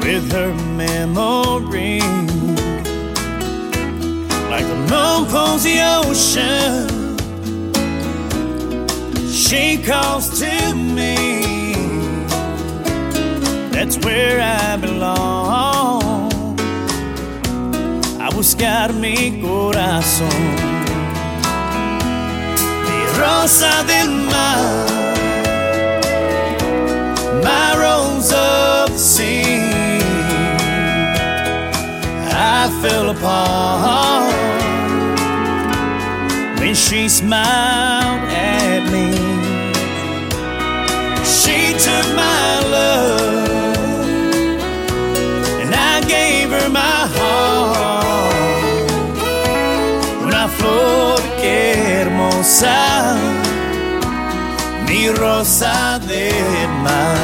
[0.00, 2.00] with her memory.
[4.50, 6.93] Like the moon pulls the ocean,
[9.54, 11.14] she calls to me.
[13.74, 16.32] That's where I belong.
[18.20, 20.40] A buscar mi corazón.
[22.86, 24.86] Mi rosa del mar,
[27.46, 29.70] my rose of the sea.
[32.56, 34.34] I fell apart
[36.58, 38.03] when she smiled
[45.62, 48.34] And I gave her my heart.
[50.24, 51.56] Una flor que
[52.00, 53.16] hermosa,
[54.86, 57.23] mi rosa del mar.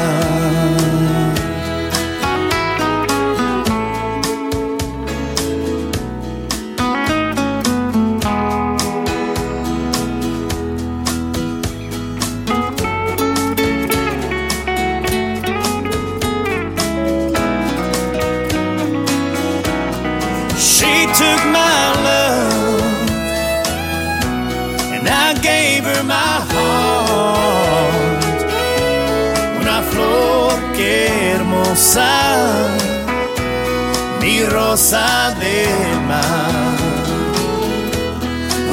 [34.21, 36.51] Mi rosa del mar.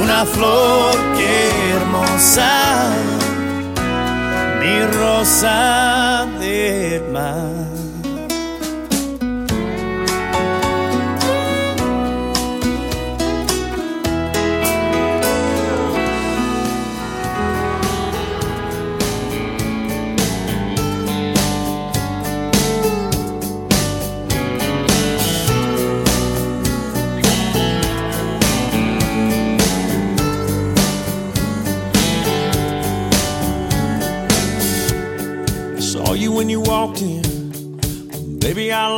[0.03, 2.91] Una flor hermosa,
[4.61, 7.58] mi rosa del mar.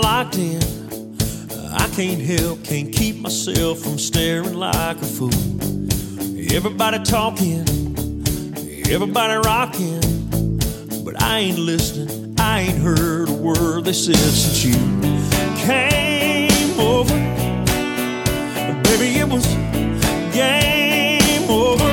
[0.01, 0.63] Locked in.
[1.73, 5.33] I can't help, can't keep myself from staring like a fool.
[6.53, 7.61] Everybody talking,
[8.91, 10.01] everybody rocking.
[11.05, 14.75] But I ain't listening, I ain't heard a word they said since you
[15.65, 17.15] came over.
[18.83, 19.47] Baby, it was
[20.35, 21.85] game over.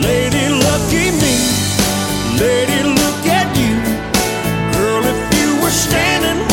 [0.00, 1.34] Lady, lucky me.
[2.38, 3.74] Lady, look at you.
[4.76, 6.45] Girl, if you were standing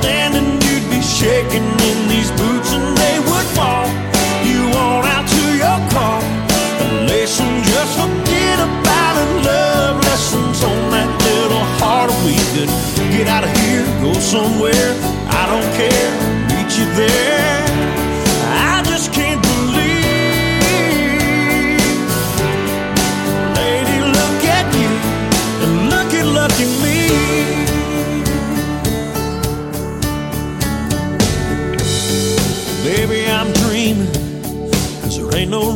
[0.00, 3.86] standing, you'd be shaking in these boots and they would fall.
[4.48, 6.20] You on out to your car.
[6.88, 9.30] Elation, just forget about it.
[9.44, 12.10] Love lessons on that little heart.
[12.24, 12.72] We could
[13.12, 14.90] get out of here, go somewhere.
[15.40, 16.10] I don't care,
[16.48, 17.49] meet you there.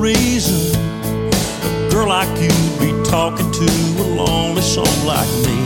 [0.05, 5.56] Reason a girl like you'd be talking to a lonely song like me.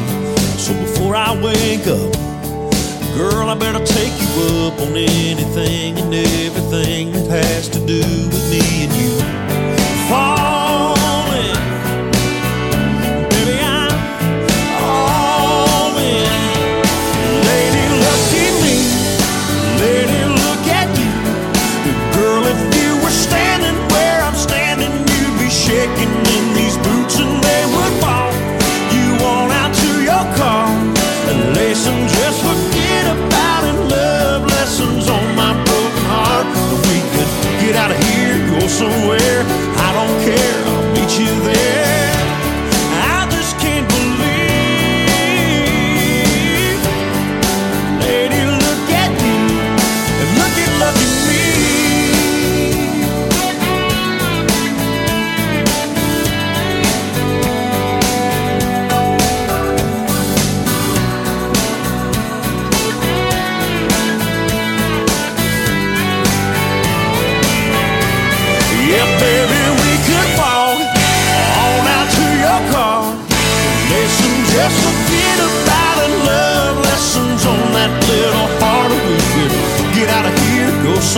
[0.56, 2.28] So before I wake up,
[3.16, 8.50] Girl, I better take you up on anything and everything that has to do with
[8.52, 9.27] me and you.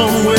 [0.09, 0.30] Here,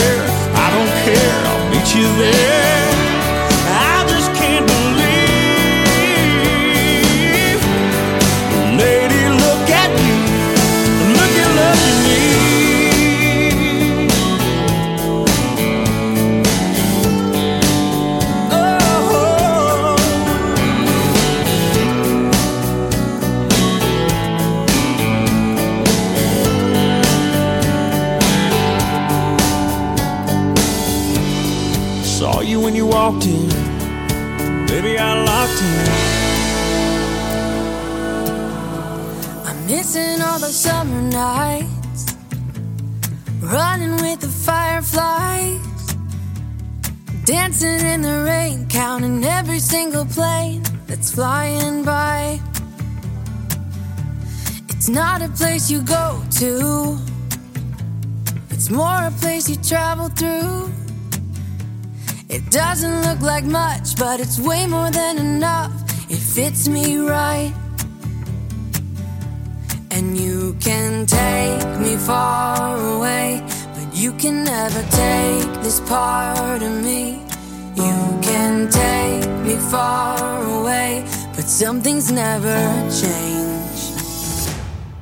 [43.41, 45.59] running with the fireflies,
[47.26, 52.39] dancing in the rain, counting every single plane that's flying by.
[54.69, 56.97] It's not a place you go to,
[58.51, 60.72] it's more a place you travel through.
[62.30, 65.73] It doesn't look like much, but it's way more than enough.
[66.09, 67.53] It fits me right.
[70.51, 73.41] You can take me far away,
[73.73, 77.21] but you can never take this part of me.
[77.73, 81.05] You can take me far away,
[81.37, 82.59] but some things never
[82.91, 83.79] change.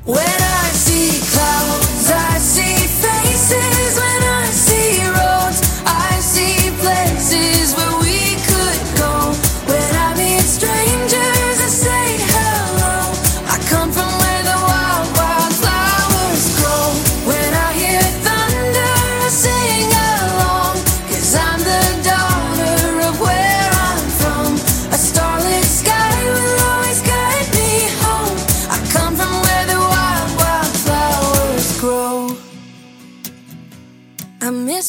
[0.06, 3.98] When I see clouds, I see faces.
[3.98, 7.99] When I see roads, I see places where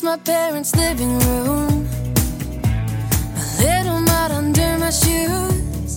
[0.03, 1.87] My parents' living room.
[3.37, 5.95] A little mud under my shoes.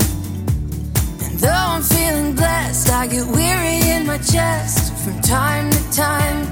[1.24, 6.46] And though I'm feeling blessed, I get weary in my chest from time to time.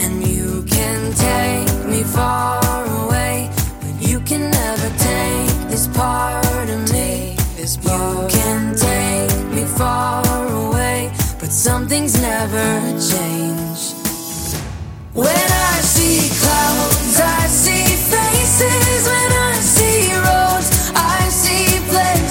[0.00, 3.48] And you can take me far away,
[3.80, 7.36] but you can never take this part of me.
[7.58, 10.24] You can take me far
[10.66, 13.81] away, but some things never change.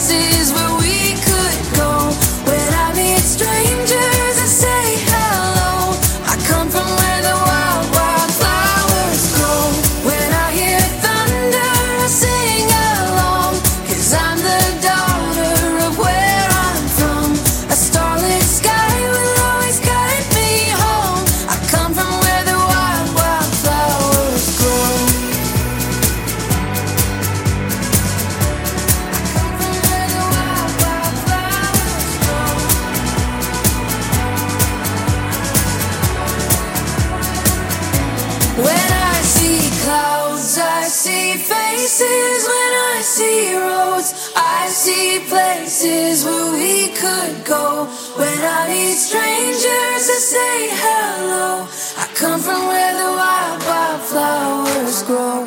[0.04, 0.41] Places
[45.82, 47.86] places where we could go.
[48.18, 51.68] When I need strangers to say hello,
[51.98, 55.46] I come from where the wild, wild flowers grow.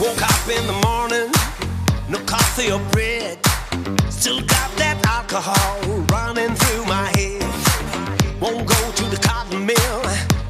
[0.00, 1.32] Woke up in the morning,
[2.08, 3.38] no coffee or bread.
[4.08, 4.59] Still got
[5.32, 5.80] alcohol
[6.10, 7.42] running through my head.
[8.40, 10.02] Won't go to the cotton mill,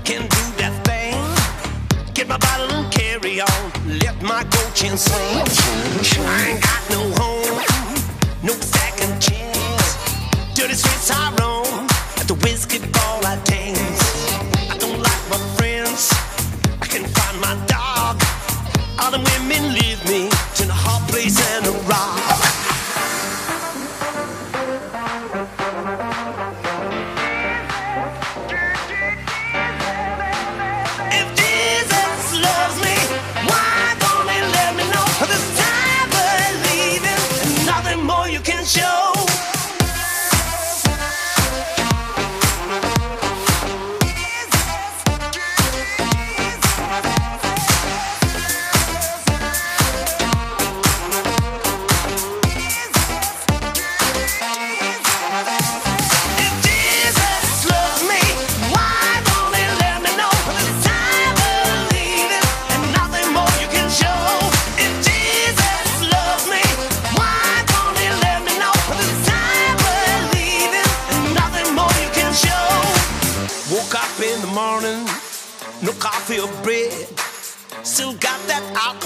[0.04, 2.14] can do that thing.
[2.14, 5.44] Get my bottle and carry on, let my coaching swing.
[6.26, 7.62] I ain't got no home,
[8.42, 9.98] no second chance.
[10.54, 11.69] Dirty streets I roam.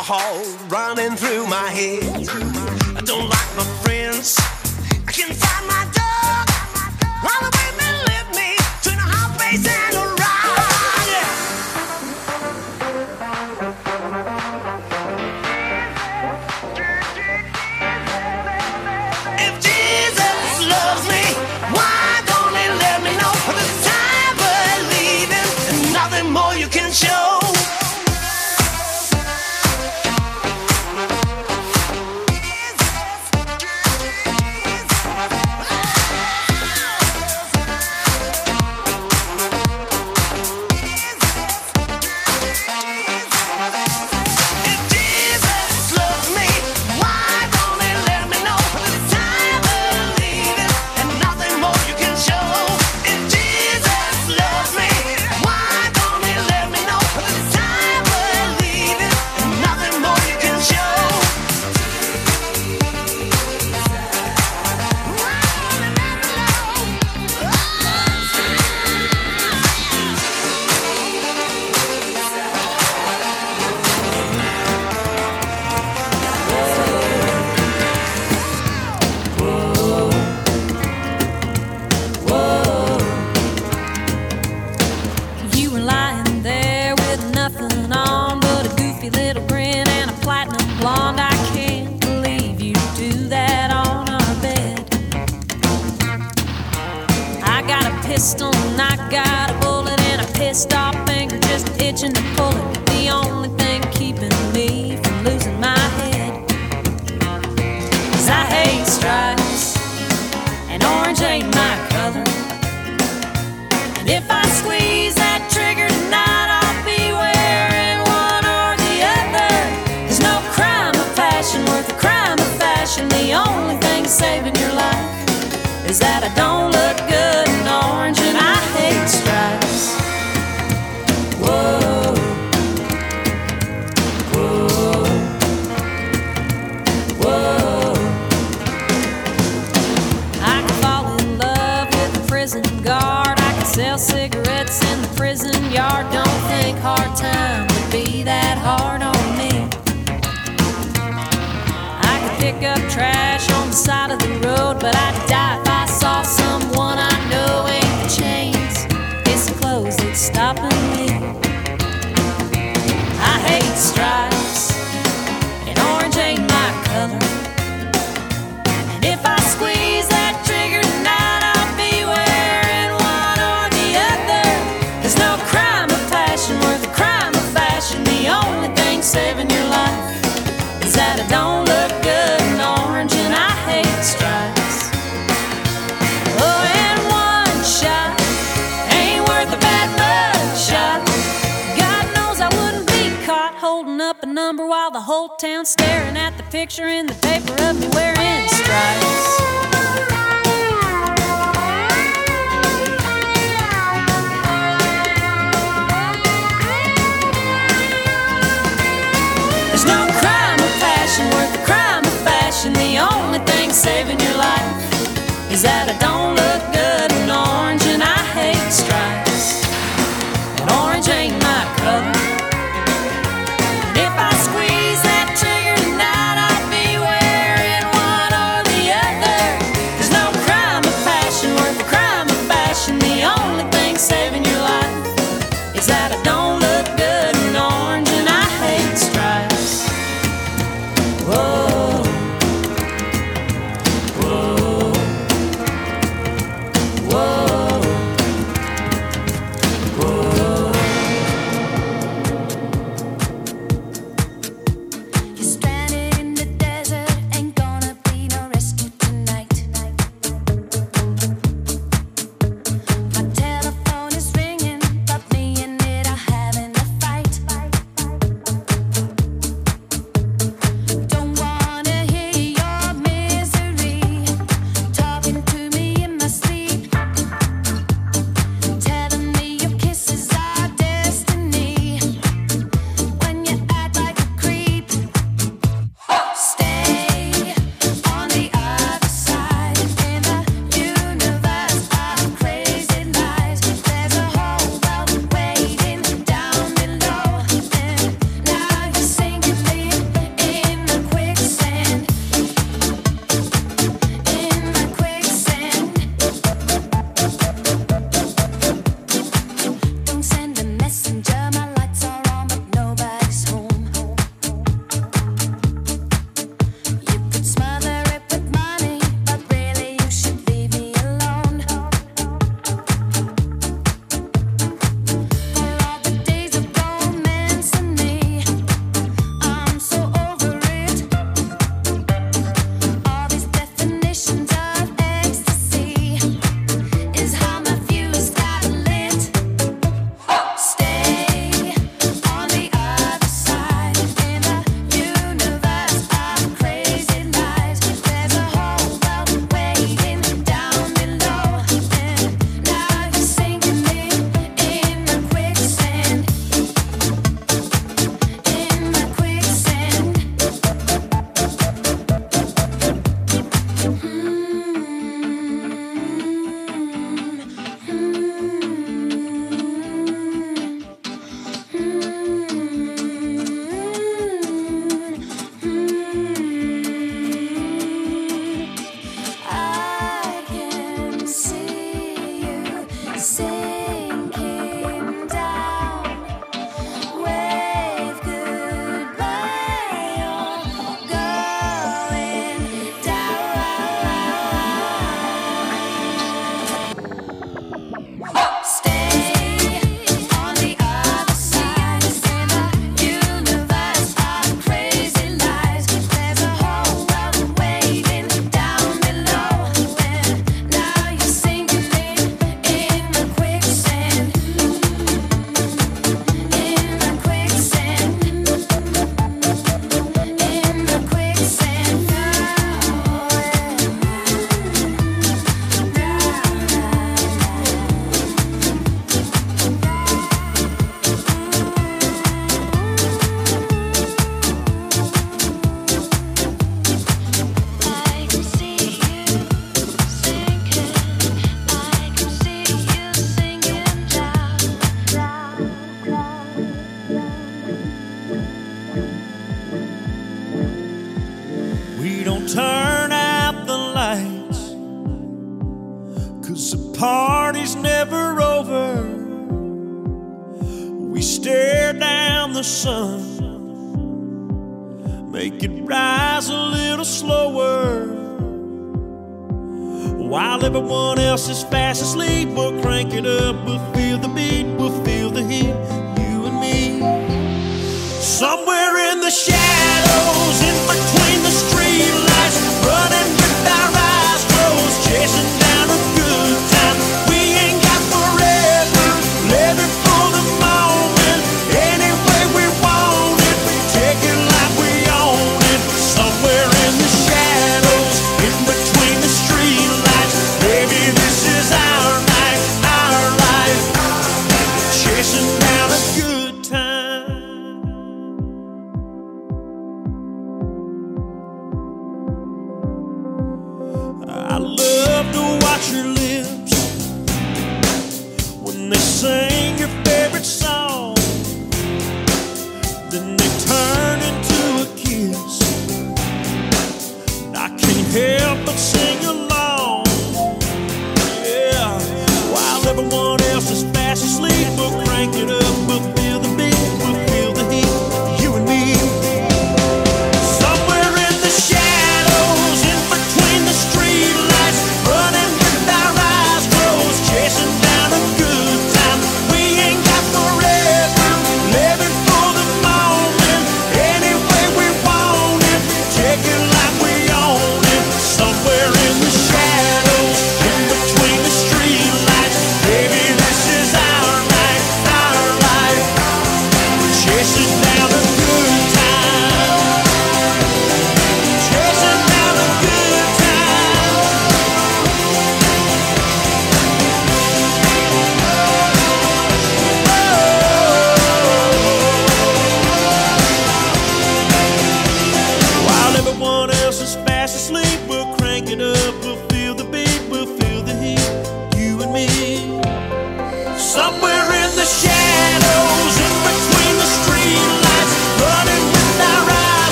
[0.00, 2.02] alcohol running through my head.
[2.96, 4.38] I don't like my friends.
[5.06, 5.34] I can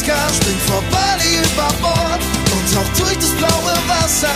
[0.00, 2.20] Alaska, springt vor Bali über Bord
[2.52, 4.28] und taucht durch das blaue Wasser.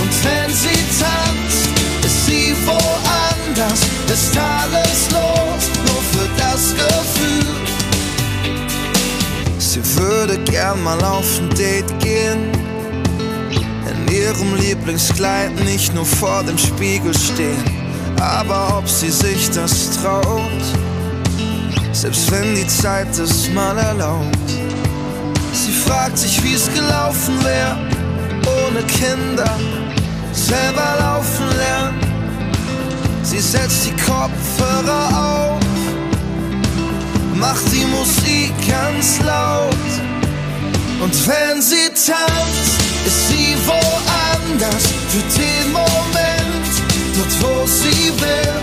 [0.00, 1.68] Und wenn sie tanzt,
[2.04, 3.80] ist sie woanders,
[4.12, 7.54] ist alles los, nur für das Gefühl.
[9.58, 12.50] Sie würde gern mal auf ein Date gehen,
[13.90, 17.64] in ihrem Lieblingskleid nicht nur vor dem Spiegel stehen,
[18.20, 20.64] aber ob sie sich das traut,
[21.92, 24.59] selbst wenn die Zeit es mal erlaubt.
[25.90, 27.76] Fragt sich, wie es gelaufen wäre,
[28.46, 29.58] ohne Kinder,
[30.32, 32.00] selber laufen lernen.
[33.24, 35.60] Sie setzt die Kopfhörer auf,
[37.34, 39.74] macht die Musik ganz laut.
[41.02, 46.70] Und wenn sie tanzt, ist sie woanders für den Moment,
[47.16, 48.54] dort wo sie will.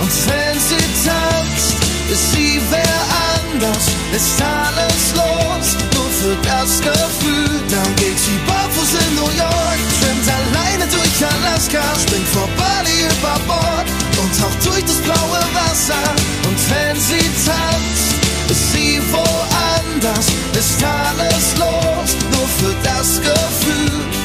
[0.00, 1.81] Und wenn sie tanzt,
[2.16, 2.98] sie wer
[3.40, 7.60] anders, ist alles los, nur für das Gefühl.
[7.70, 13.38] Dann geht sie barfuß in New York, schwimmt alleine durch Alaska, springt vor Bali über
[13.46, 13.88] Bord
[14.20, 16.04] und taucht durch das blaue Wasser.
[16.48, 18.12] Und wenn sie tanzt,
[18.50, 20.26] ist sie woanders,
[20.58, 24.21] ist alles los, nur für das Gefühl.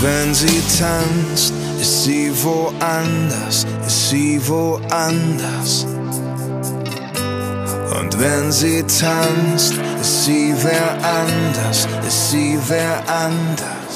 [0.00, 5.86] Wenn sie tanzt, ist sie woanders, ist sie woanders.
[7.98, 13.87] Und wenn sie tanzt, ist sie wer anders, ist sie wer anders.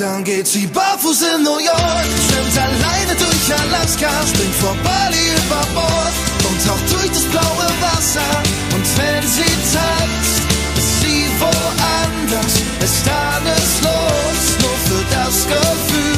[0.00, 5.62] Dann geht sie barfuß in New York, schwimmt alleine durch Alaska, springt vor Bali über
[5.74, 6.14] Bord
[6.48, 8.32] und taucht durch das blaue Wasser.
[8.74, 10.40] Und wenn sie tanzt,
[10.78, 16.09] ist sie woanders, ist alles los, nur für das Gefühl.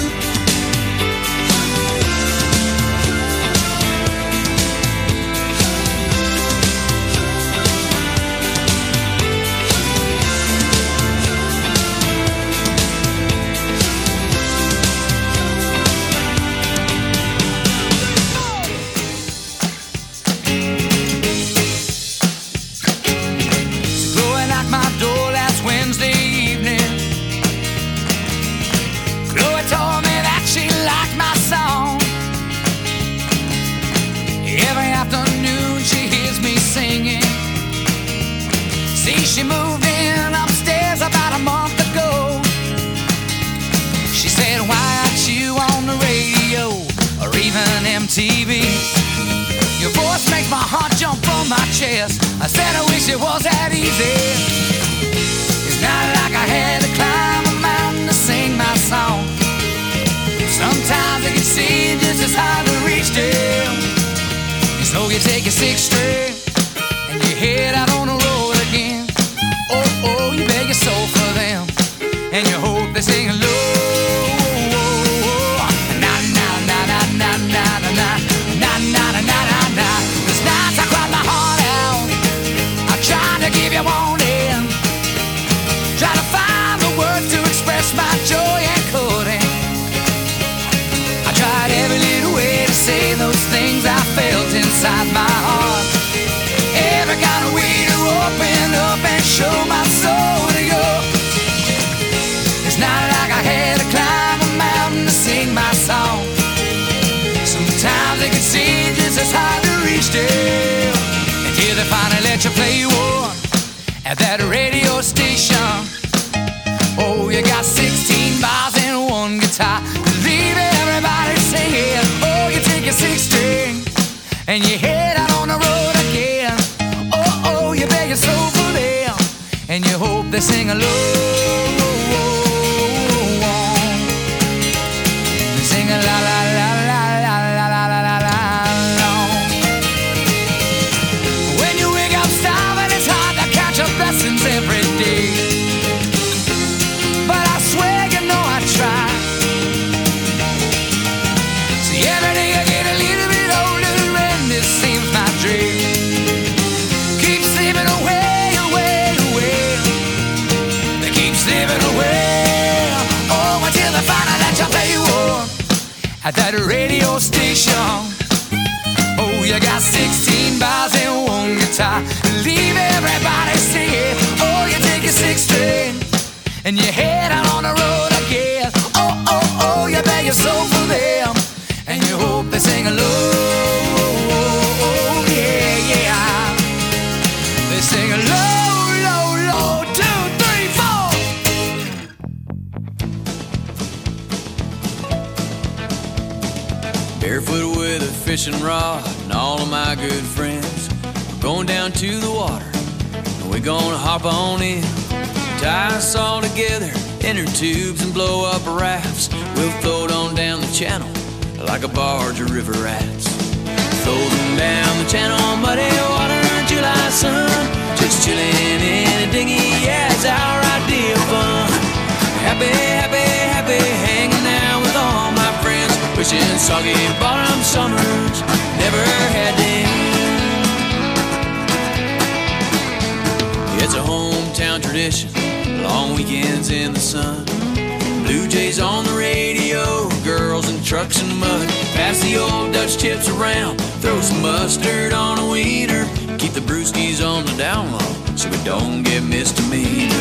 [241.13, 241.69] Trucks in the mud.
[241.95, 246.05] Pass the old Dutch chips around, throw some mustard on a wiener.
[246.39, 250.13] Keep the brewskis on the down low so we don't get misdemeanors.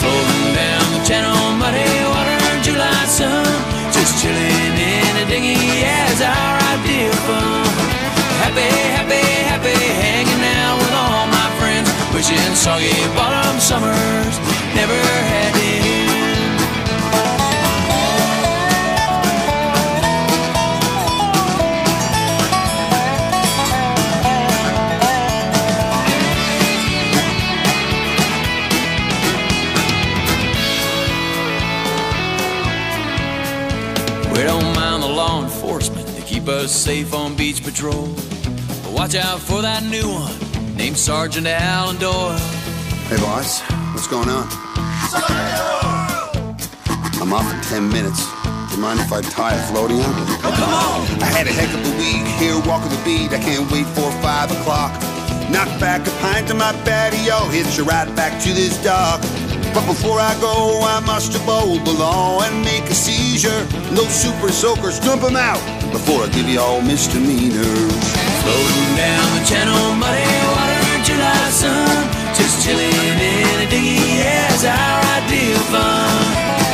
[0.00, 3.44] Floating down the channel, muddy water, July sun.
[3.92, 7.64] Just chilling in a dinghy, it's our idea of fun.
[8.42, 11.88] Happy, happy, happy, hanging out with all my friends.
[12.14, 14.34] Wishing soggy bottom summers
[14.74, 14.96] never
[15.32, 15.54] had
[36.64, 38.08] to keep us safe on beach patrol.
[38.82, 42.38] But watch out for that new one named Sergeant Alan Doyle.
[43.08, 43.60] Hey, boss,
[43.92, 44.48] what's going on?
[47.20, 48.24] I'm off in 10 minutes.
[48.68, 50.14] Do you mind if I tie a floaty on?
[50.40, 51.22] Oh, come on!
[51.22, 53.32] I had a heck of a week here walking the beat.
[53.32, 54.92] I can't wait for 5 o'clock.
[55.50, 59.20] Knock back a pint to my patio, hitch a ride back to this dock.
[59.74, 63.64] But before I go, I must uphold the law and make a seizure.
[63.92, 65.60] No super soakers, dump 'em out
[66.14, 67.90] before I give you all misdemeanors.
[68.46, 70.22] Floating down the channel, muddy
[70.54, 72.06] water, July sun.
[72.38, 76.14] Just chilling in a yeah, it's our idea of fun.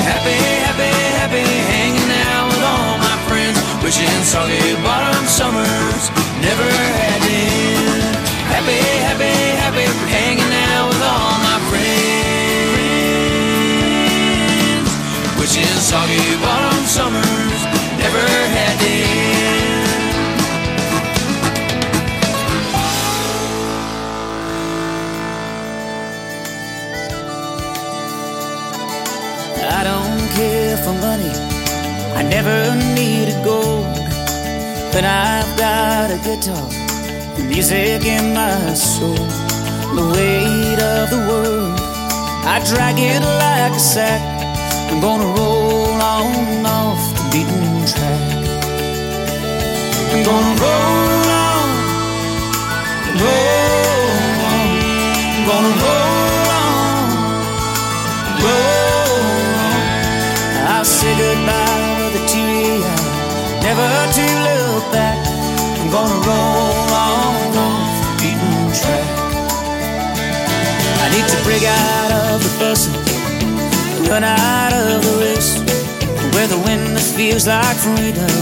[0.05, 0.37] Happy,
[0.69, 1.41] happy, happy,
[1.73, 3.57] hanging out with all my friends.
[3.81, 6.13] Wishing soggy bottom summers
[6.45, 6.69] never
[7.01, 8.21] had it.
[8.53, 8.77] Happy,
[9.09, 12.21] happy, happy, hanging out with all my friends.
[15.41, 17.61] Wishing soggy bottom summers
[17.97, 19.00] never had it.
[30.91, 31.33] For money.
[32.21, 33.87] I never needed gold.
[34.93, 36.69] But I've got a guitar,
[37.49, 39.27] music in my soul,
[39.99, 41.79] the weight of the world.
[42.55, 44.21] I drag it like a sack.
[44.91, 48.23] I'm gonna roll on off the beaten track.
[50.13, 51.69] I'm gonna roll on,
[53.23, 54.09] roll
[54.55, 54.69] on.
[55.35, 57.07] I'm gonna roll on,
[58.45, 58.90] roll
[61.01, 65.17] say goodbye with a teary eye, never to look back.
[65.81, 69.09] I'm gonna roll on off the beaten track.
[71.01, 73.01] I need to break out of the bustle,
[74.11, 75.57] run out of the race,
[76.35, 78.37] where the wind that feels like freedom,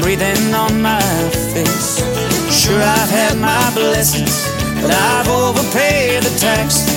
[0.00, 1.04] breathing on my
[1.52, 2.00] face.
[2.48, 4.48] Sure, I've had my blessings,
[4.80, 6.88] but I've overpaid the tax.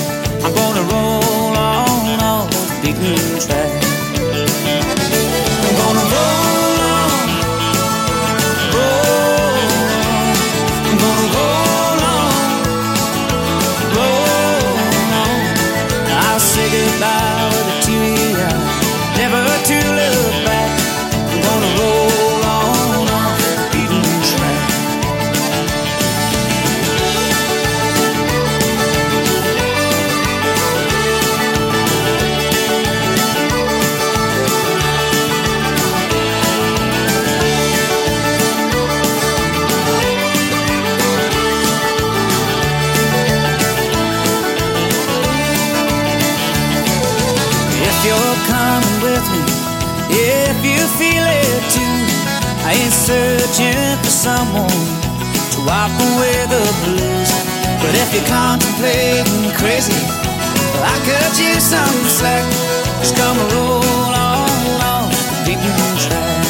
[0.42, 3.89] I'm gonna roll on off the beaten track.
[53.10, 54.70] Searching for someone
[55.52, 57.30] to wipe away the blues.
[57.82, 59.98] But if you're contemplating crazy,
[60.92, 62.46] I could use some slack.
[63.02, 66.46] Just come roll on off the beaten track.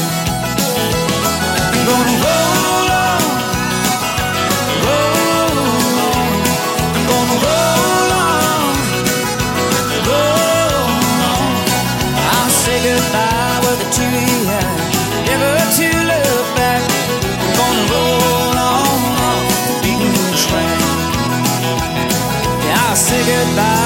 [1.73, 2.60] I'm gonna roll
[23.11, 23.80] say goodbye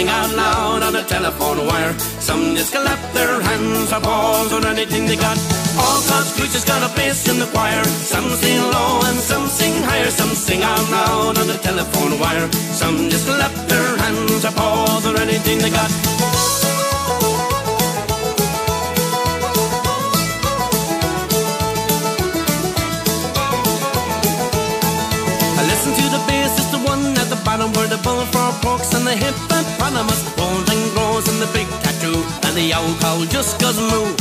[0.00, 1.92] sing out loud on the telephone wire.
[2.28, 5.36] Some just clap their hands or paws or anything they got.
[5.82, 7.84] All God's creatures got a place in the choir.
[7.84, 10.10] Some sing low and some sing higher.
[10.10, 12.48] Some sing out loud on the telephone wire.
[12.80, 15.90] Some just clap their hands or paws or anything they got.
[27.82, 32.20] At the where the porks and the hippopotamus rolls and grows and the big tattoo
[32.44, 34.12] and the owl cow just goes moo.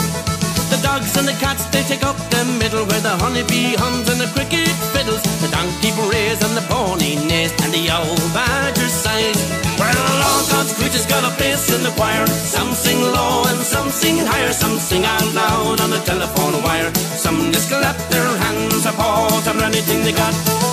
[0.72, 4.20] The dogs and the cats they take up the middle where the honeybee hums and
[4.22, 5.24] the cricket fiddles.
[5.44, 9.40] The donkey brays and the pony neighs and the owl badger sighs.
[9.76, 12.28] Well, all God's creatures got a place in the choir.
[12.28, 14.54] Some sing low and some sing higher.
[14.54, 16.94] Some sing out loud on the telephone wire.
[17.18, 20.68] Some just clap their hands paws or anything they got.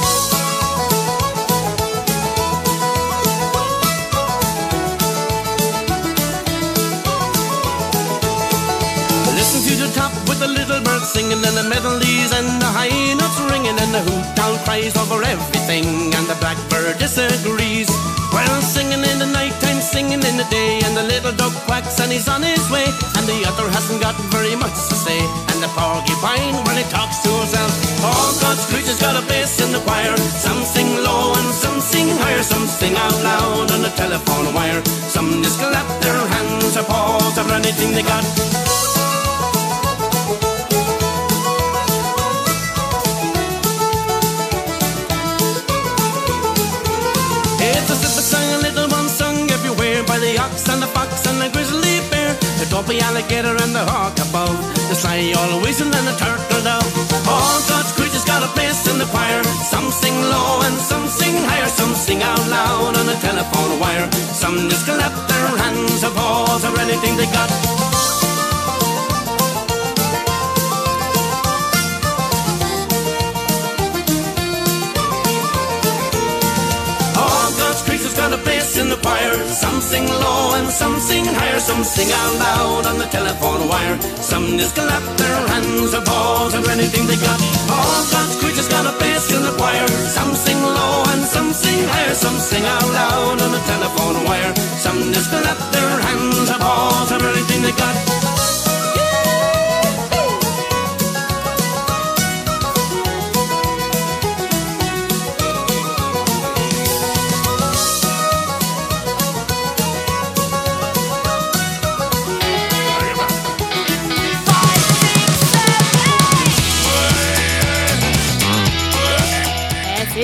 [10.57, 14.57] Little birds singing and the melodies and the high notes ringing and the hoot owl
[14.65, 15.85] cries over everything
[16.17, 17.89] and the blackbird disagrees.
[18.33, 22.13] Well, singing in the nighttime, singing in the day, and the little dog quacks and
[22.13, 22.85] he's on his way,
[23.17, 25.17] and the other hasn't got very much to say,
[25.53, 27.73] and the porcupine when he talks to himself.
[28.05, 30.17] All God's creatures got a bass in the choir.
[30.37, 34.85] Some sing low and some sing higher, some sing out loud on the telephone wire.
[35.09, 38.66] Some just clap their hands or paws or anything they got.
[50.47, 53.75] Everywhere by the ox and the fox and the grizzly bear, the dopey alligator and
[53.75, 54.57] the hawk above,
[54.89, 57.29] the sly owl weasel and the turtle dove.
[57.29, 59.43] All God's creatures got a place in the choir.
[59.65, 61.69] Some sing low and some sing higher.
[61.69, 64.11] Some sing out loud on the telephone wire.
[64.33, 67.51] Some just clap their hands or paws or anything they got.
[78.97, 79.35] The choir.
[79.49, 81.61] Some sing low and some sing higher.
[81.61, 83.99] Some sing out loud on the telephone wire.
[84.21, 87.41] Some just clap their hands or paws or anything they got.
[87.71, 89.87] All God's creatures got a place in the choir.
[90.09, 92.15] Some sing low and some sing higher.
[92.15, 94.55] Some sing out loud on the telephone wire.
[94.85, 98.26] Some just clap their hands or paws or anything they got.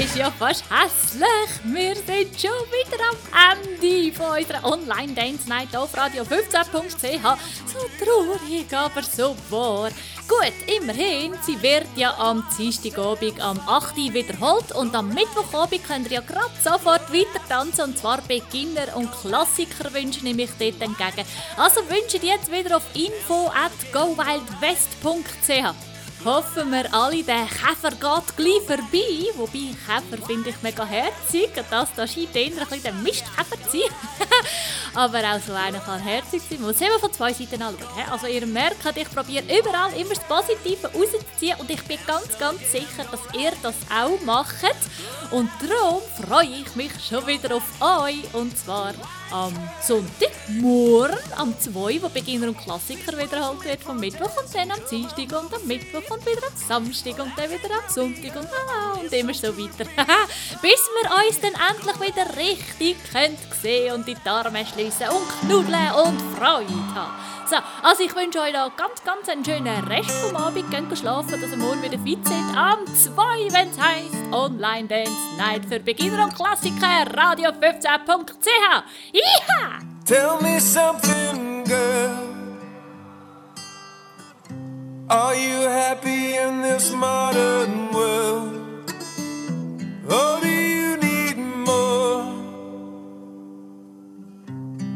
[0.04, 1.28] Ist ja fast hässlich.
[1.62, 3.16] Wir sind schon wieder am
[3.52, 7.22] Ende von unserer Online-Dance Night auf Radio 15.ch.
[7.66, 9.90] So traurig, aber so wahr.
[10.26, 13.96] Gut, immerhin, sie wird ja am Dienstagabend am 8.
[13.96, 18.96] Uhr wiederholt und am Mittwochabend könnt ihr ja gerade sofort weiter tanzen und zwar Beginner
[18.96, 21.28] und Klassiker wünsche ich mich dort entgegen.
[21.56, 25.91] Also wünsche ich jetzt wieder auf info at gowildwest.ch.
[26.24, 29.32] Hoffen wir alle, der Käfer geht gleich vorbei.
[29.34, 31.50] Wobei, Käfer finde ich mega herzig.
[31.68, 33.90] Das da scheint eher ein bisschen der Mistkäfer zu sein.
[34.94, 36.60] Aber auch so einer kann herzig sein.
[36.60, 38.08] Man muss immer von zwei Seiten anschauen.
[38.08, 42.70] Also ihr merkt, ich probiere überall immer das Positive rauszuziehen und ich bin ganz, ganz
[42.70, 44.76] sicher, dass ihr das auch macht.
[45.32, 48.32] Und darum freue ich mich schon wieder auf euch.
[48.32, 48.94] Und zwar
[49.32, 54.80] am Sonntagmorgen, am 2, wo Beginner und Klassiker wiederholt wird vom Mittwoch und dann am
[54.90, 58.98] Dienstag und am Mittwoch und wieder am Samstag und dann wieder am Sonntag und, ah,
[59.00, 59.84] und immer so weiter.
[60.62, 65.92] Bis wir uns dann endlich wieder richtig könnt sehen und die Arme schließen und knuddeln
[65.92, 67.32] und Freude haben.
[67.52, 70.70] So, also ich wünsche euch noch ganz, ganz einen schönen Rest vom Abend.
[70.70, 72.56] Geht schlafen, dass ihr morgen wieder fit seid.
[72.56, 78.84] Am 2, wenn es heisst Online Dance Night für Beginner und Klassiker, radio15.ch.
[79.12, 79.80] Ja!
[80.06, 82.32] Tell me something, girl.
[85.08, 88.62] Are you happy in this modern world?
[90.08, 90.40] Or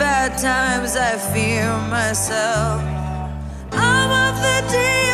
[0.00, 2.80] bad times, I fear myself.
[3.70, 5.09] I'm of the deep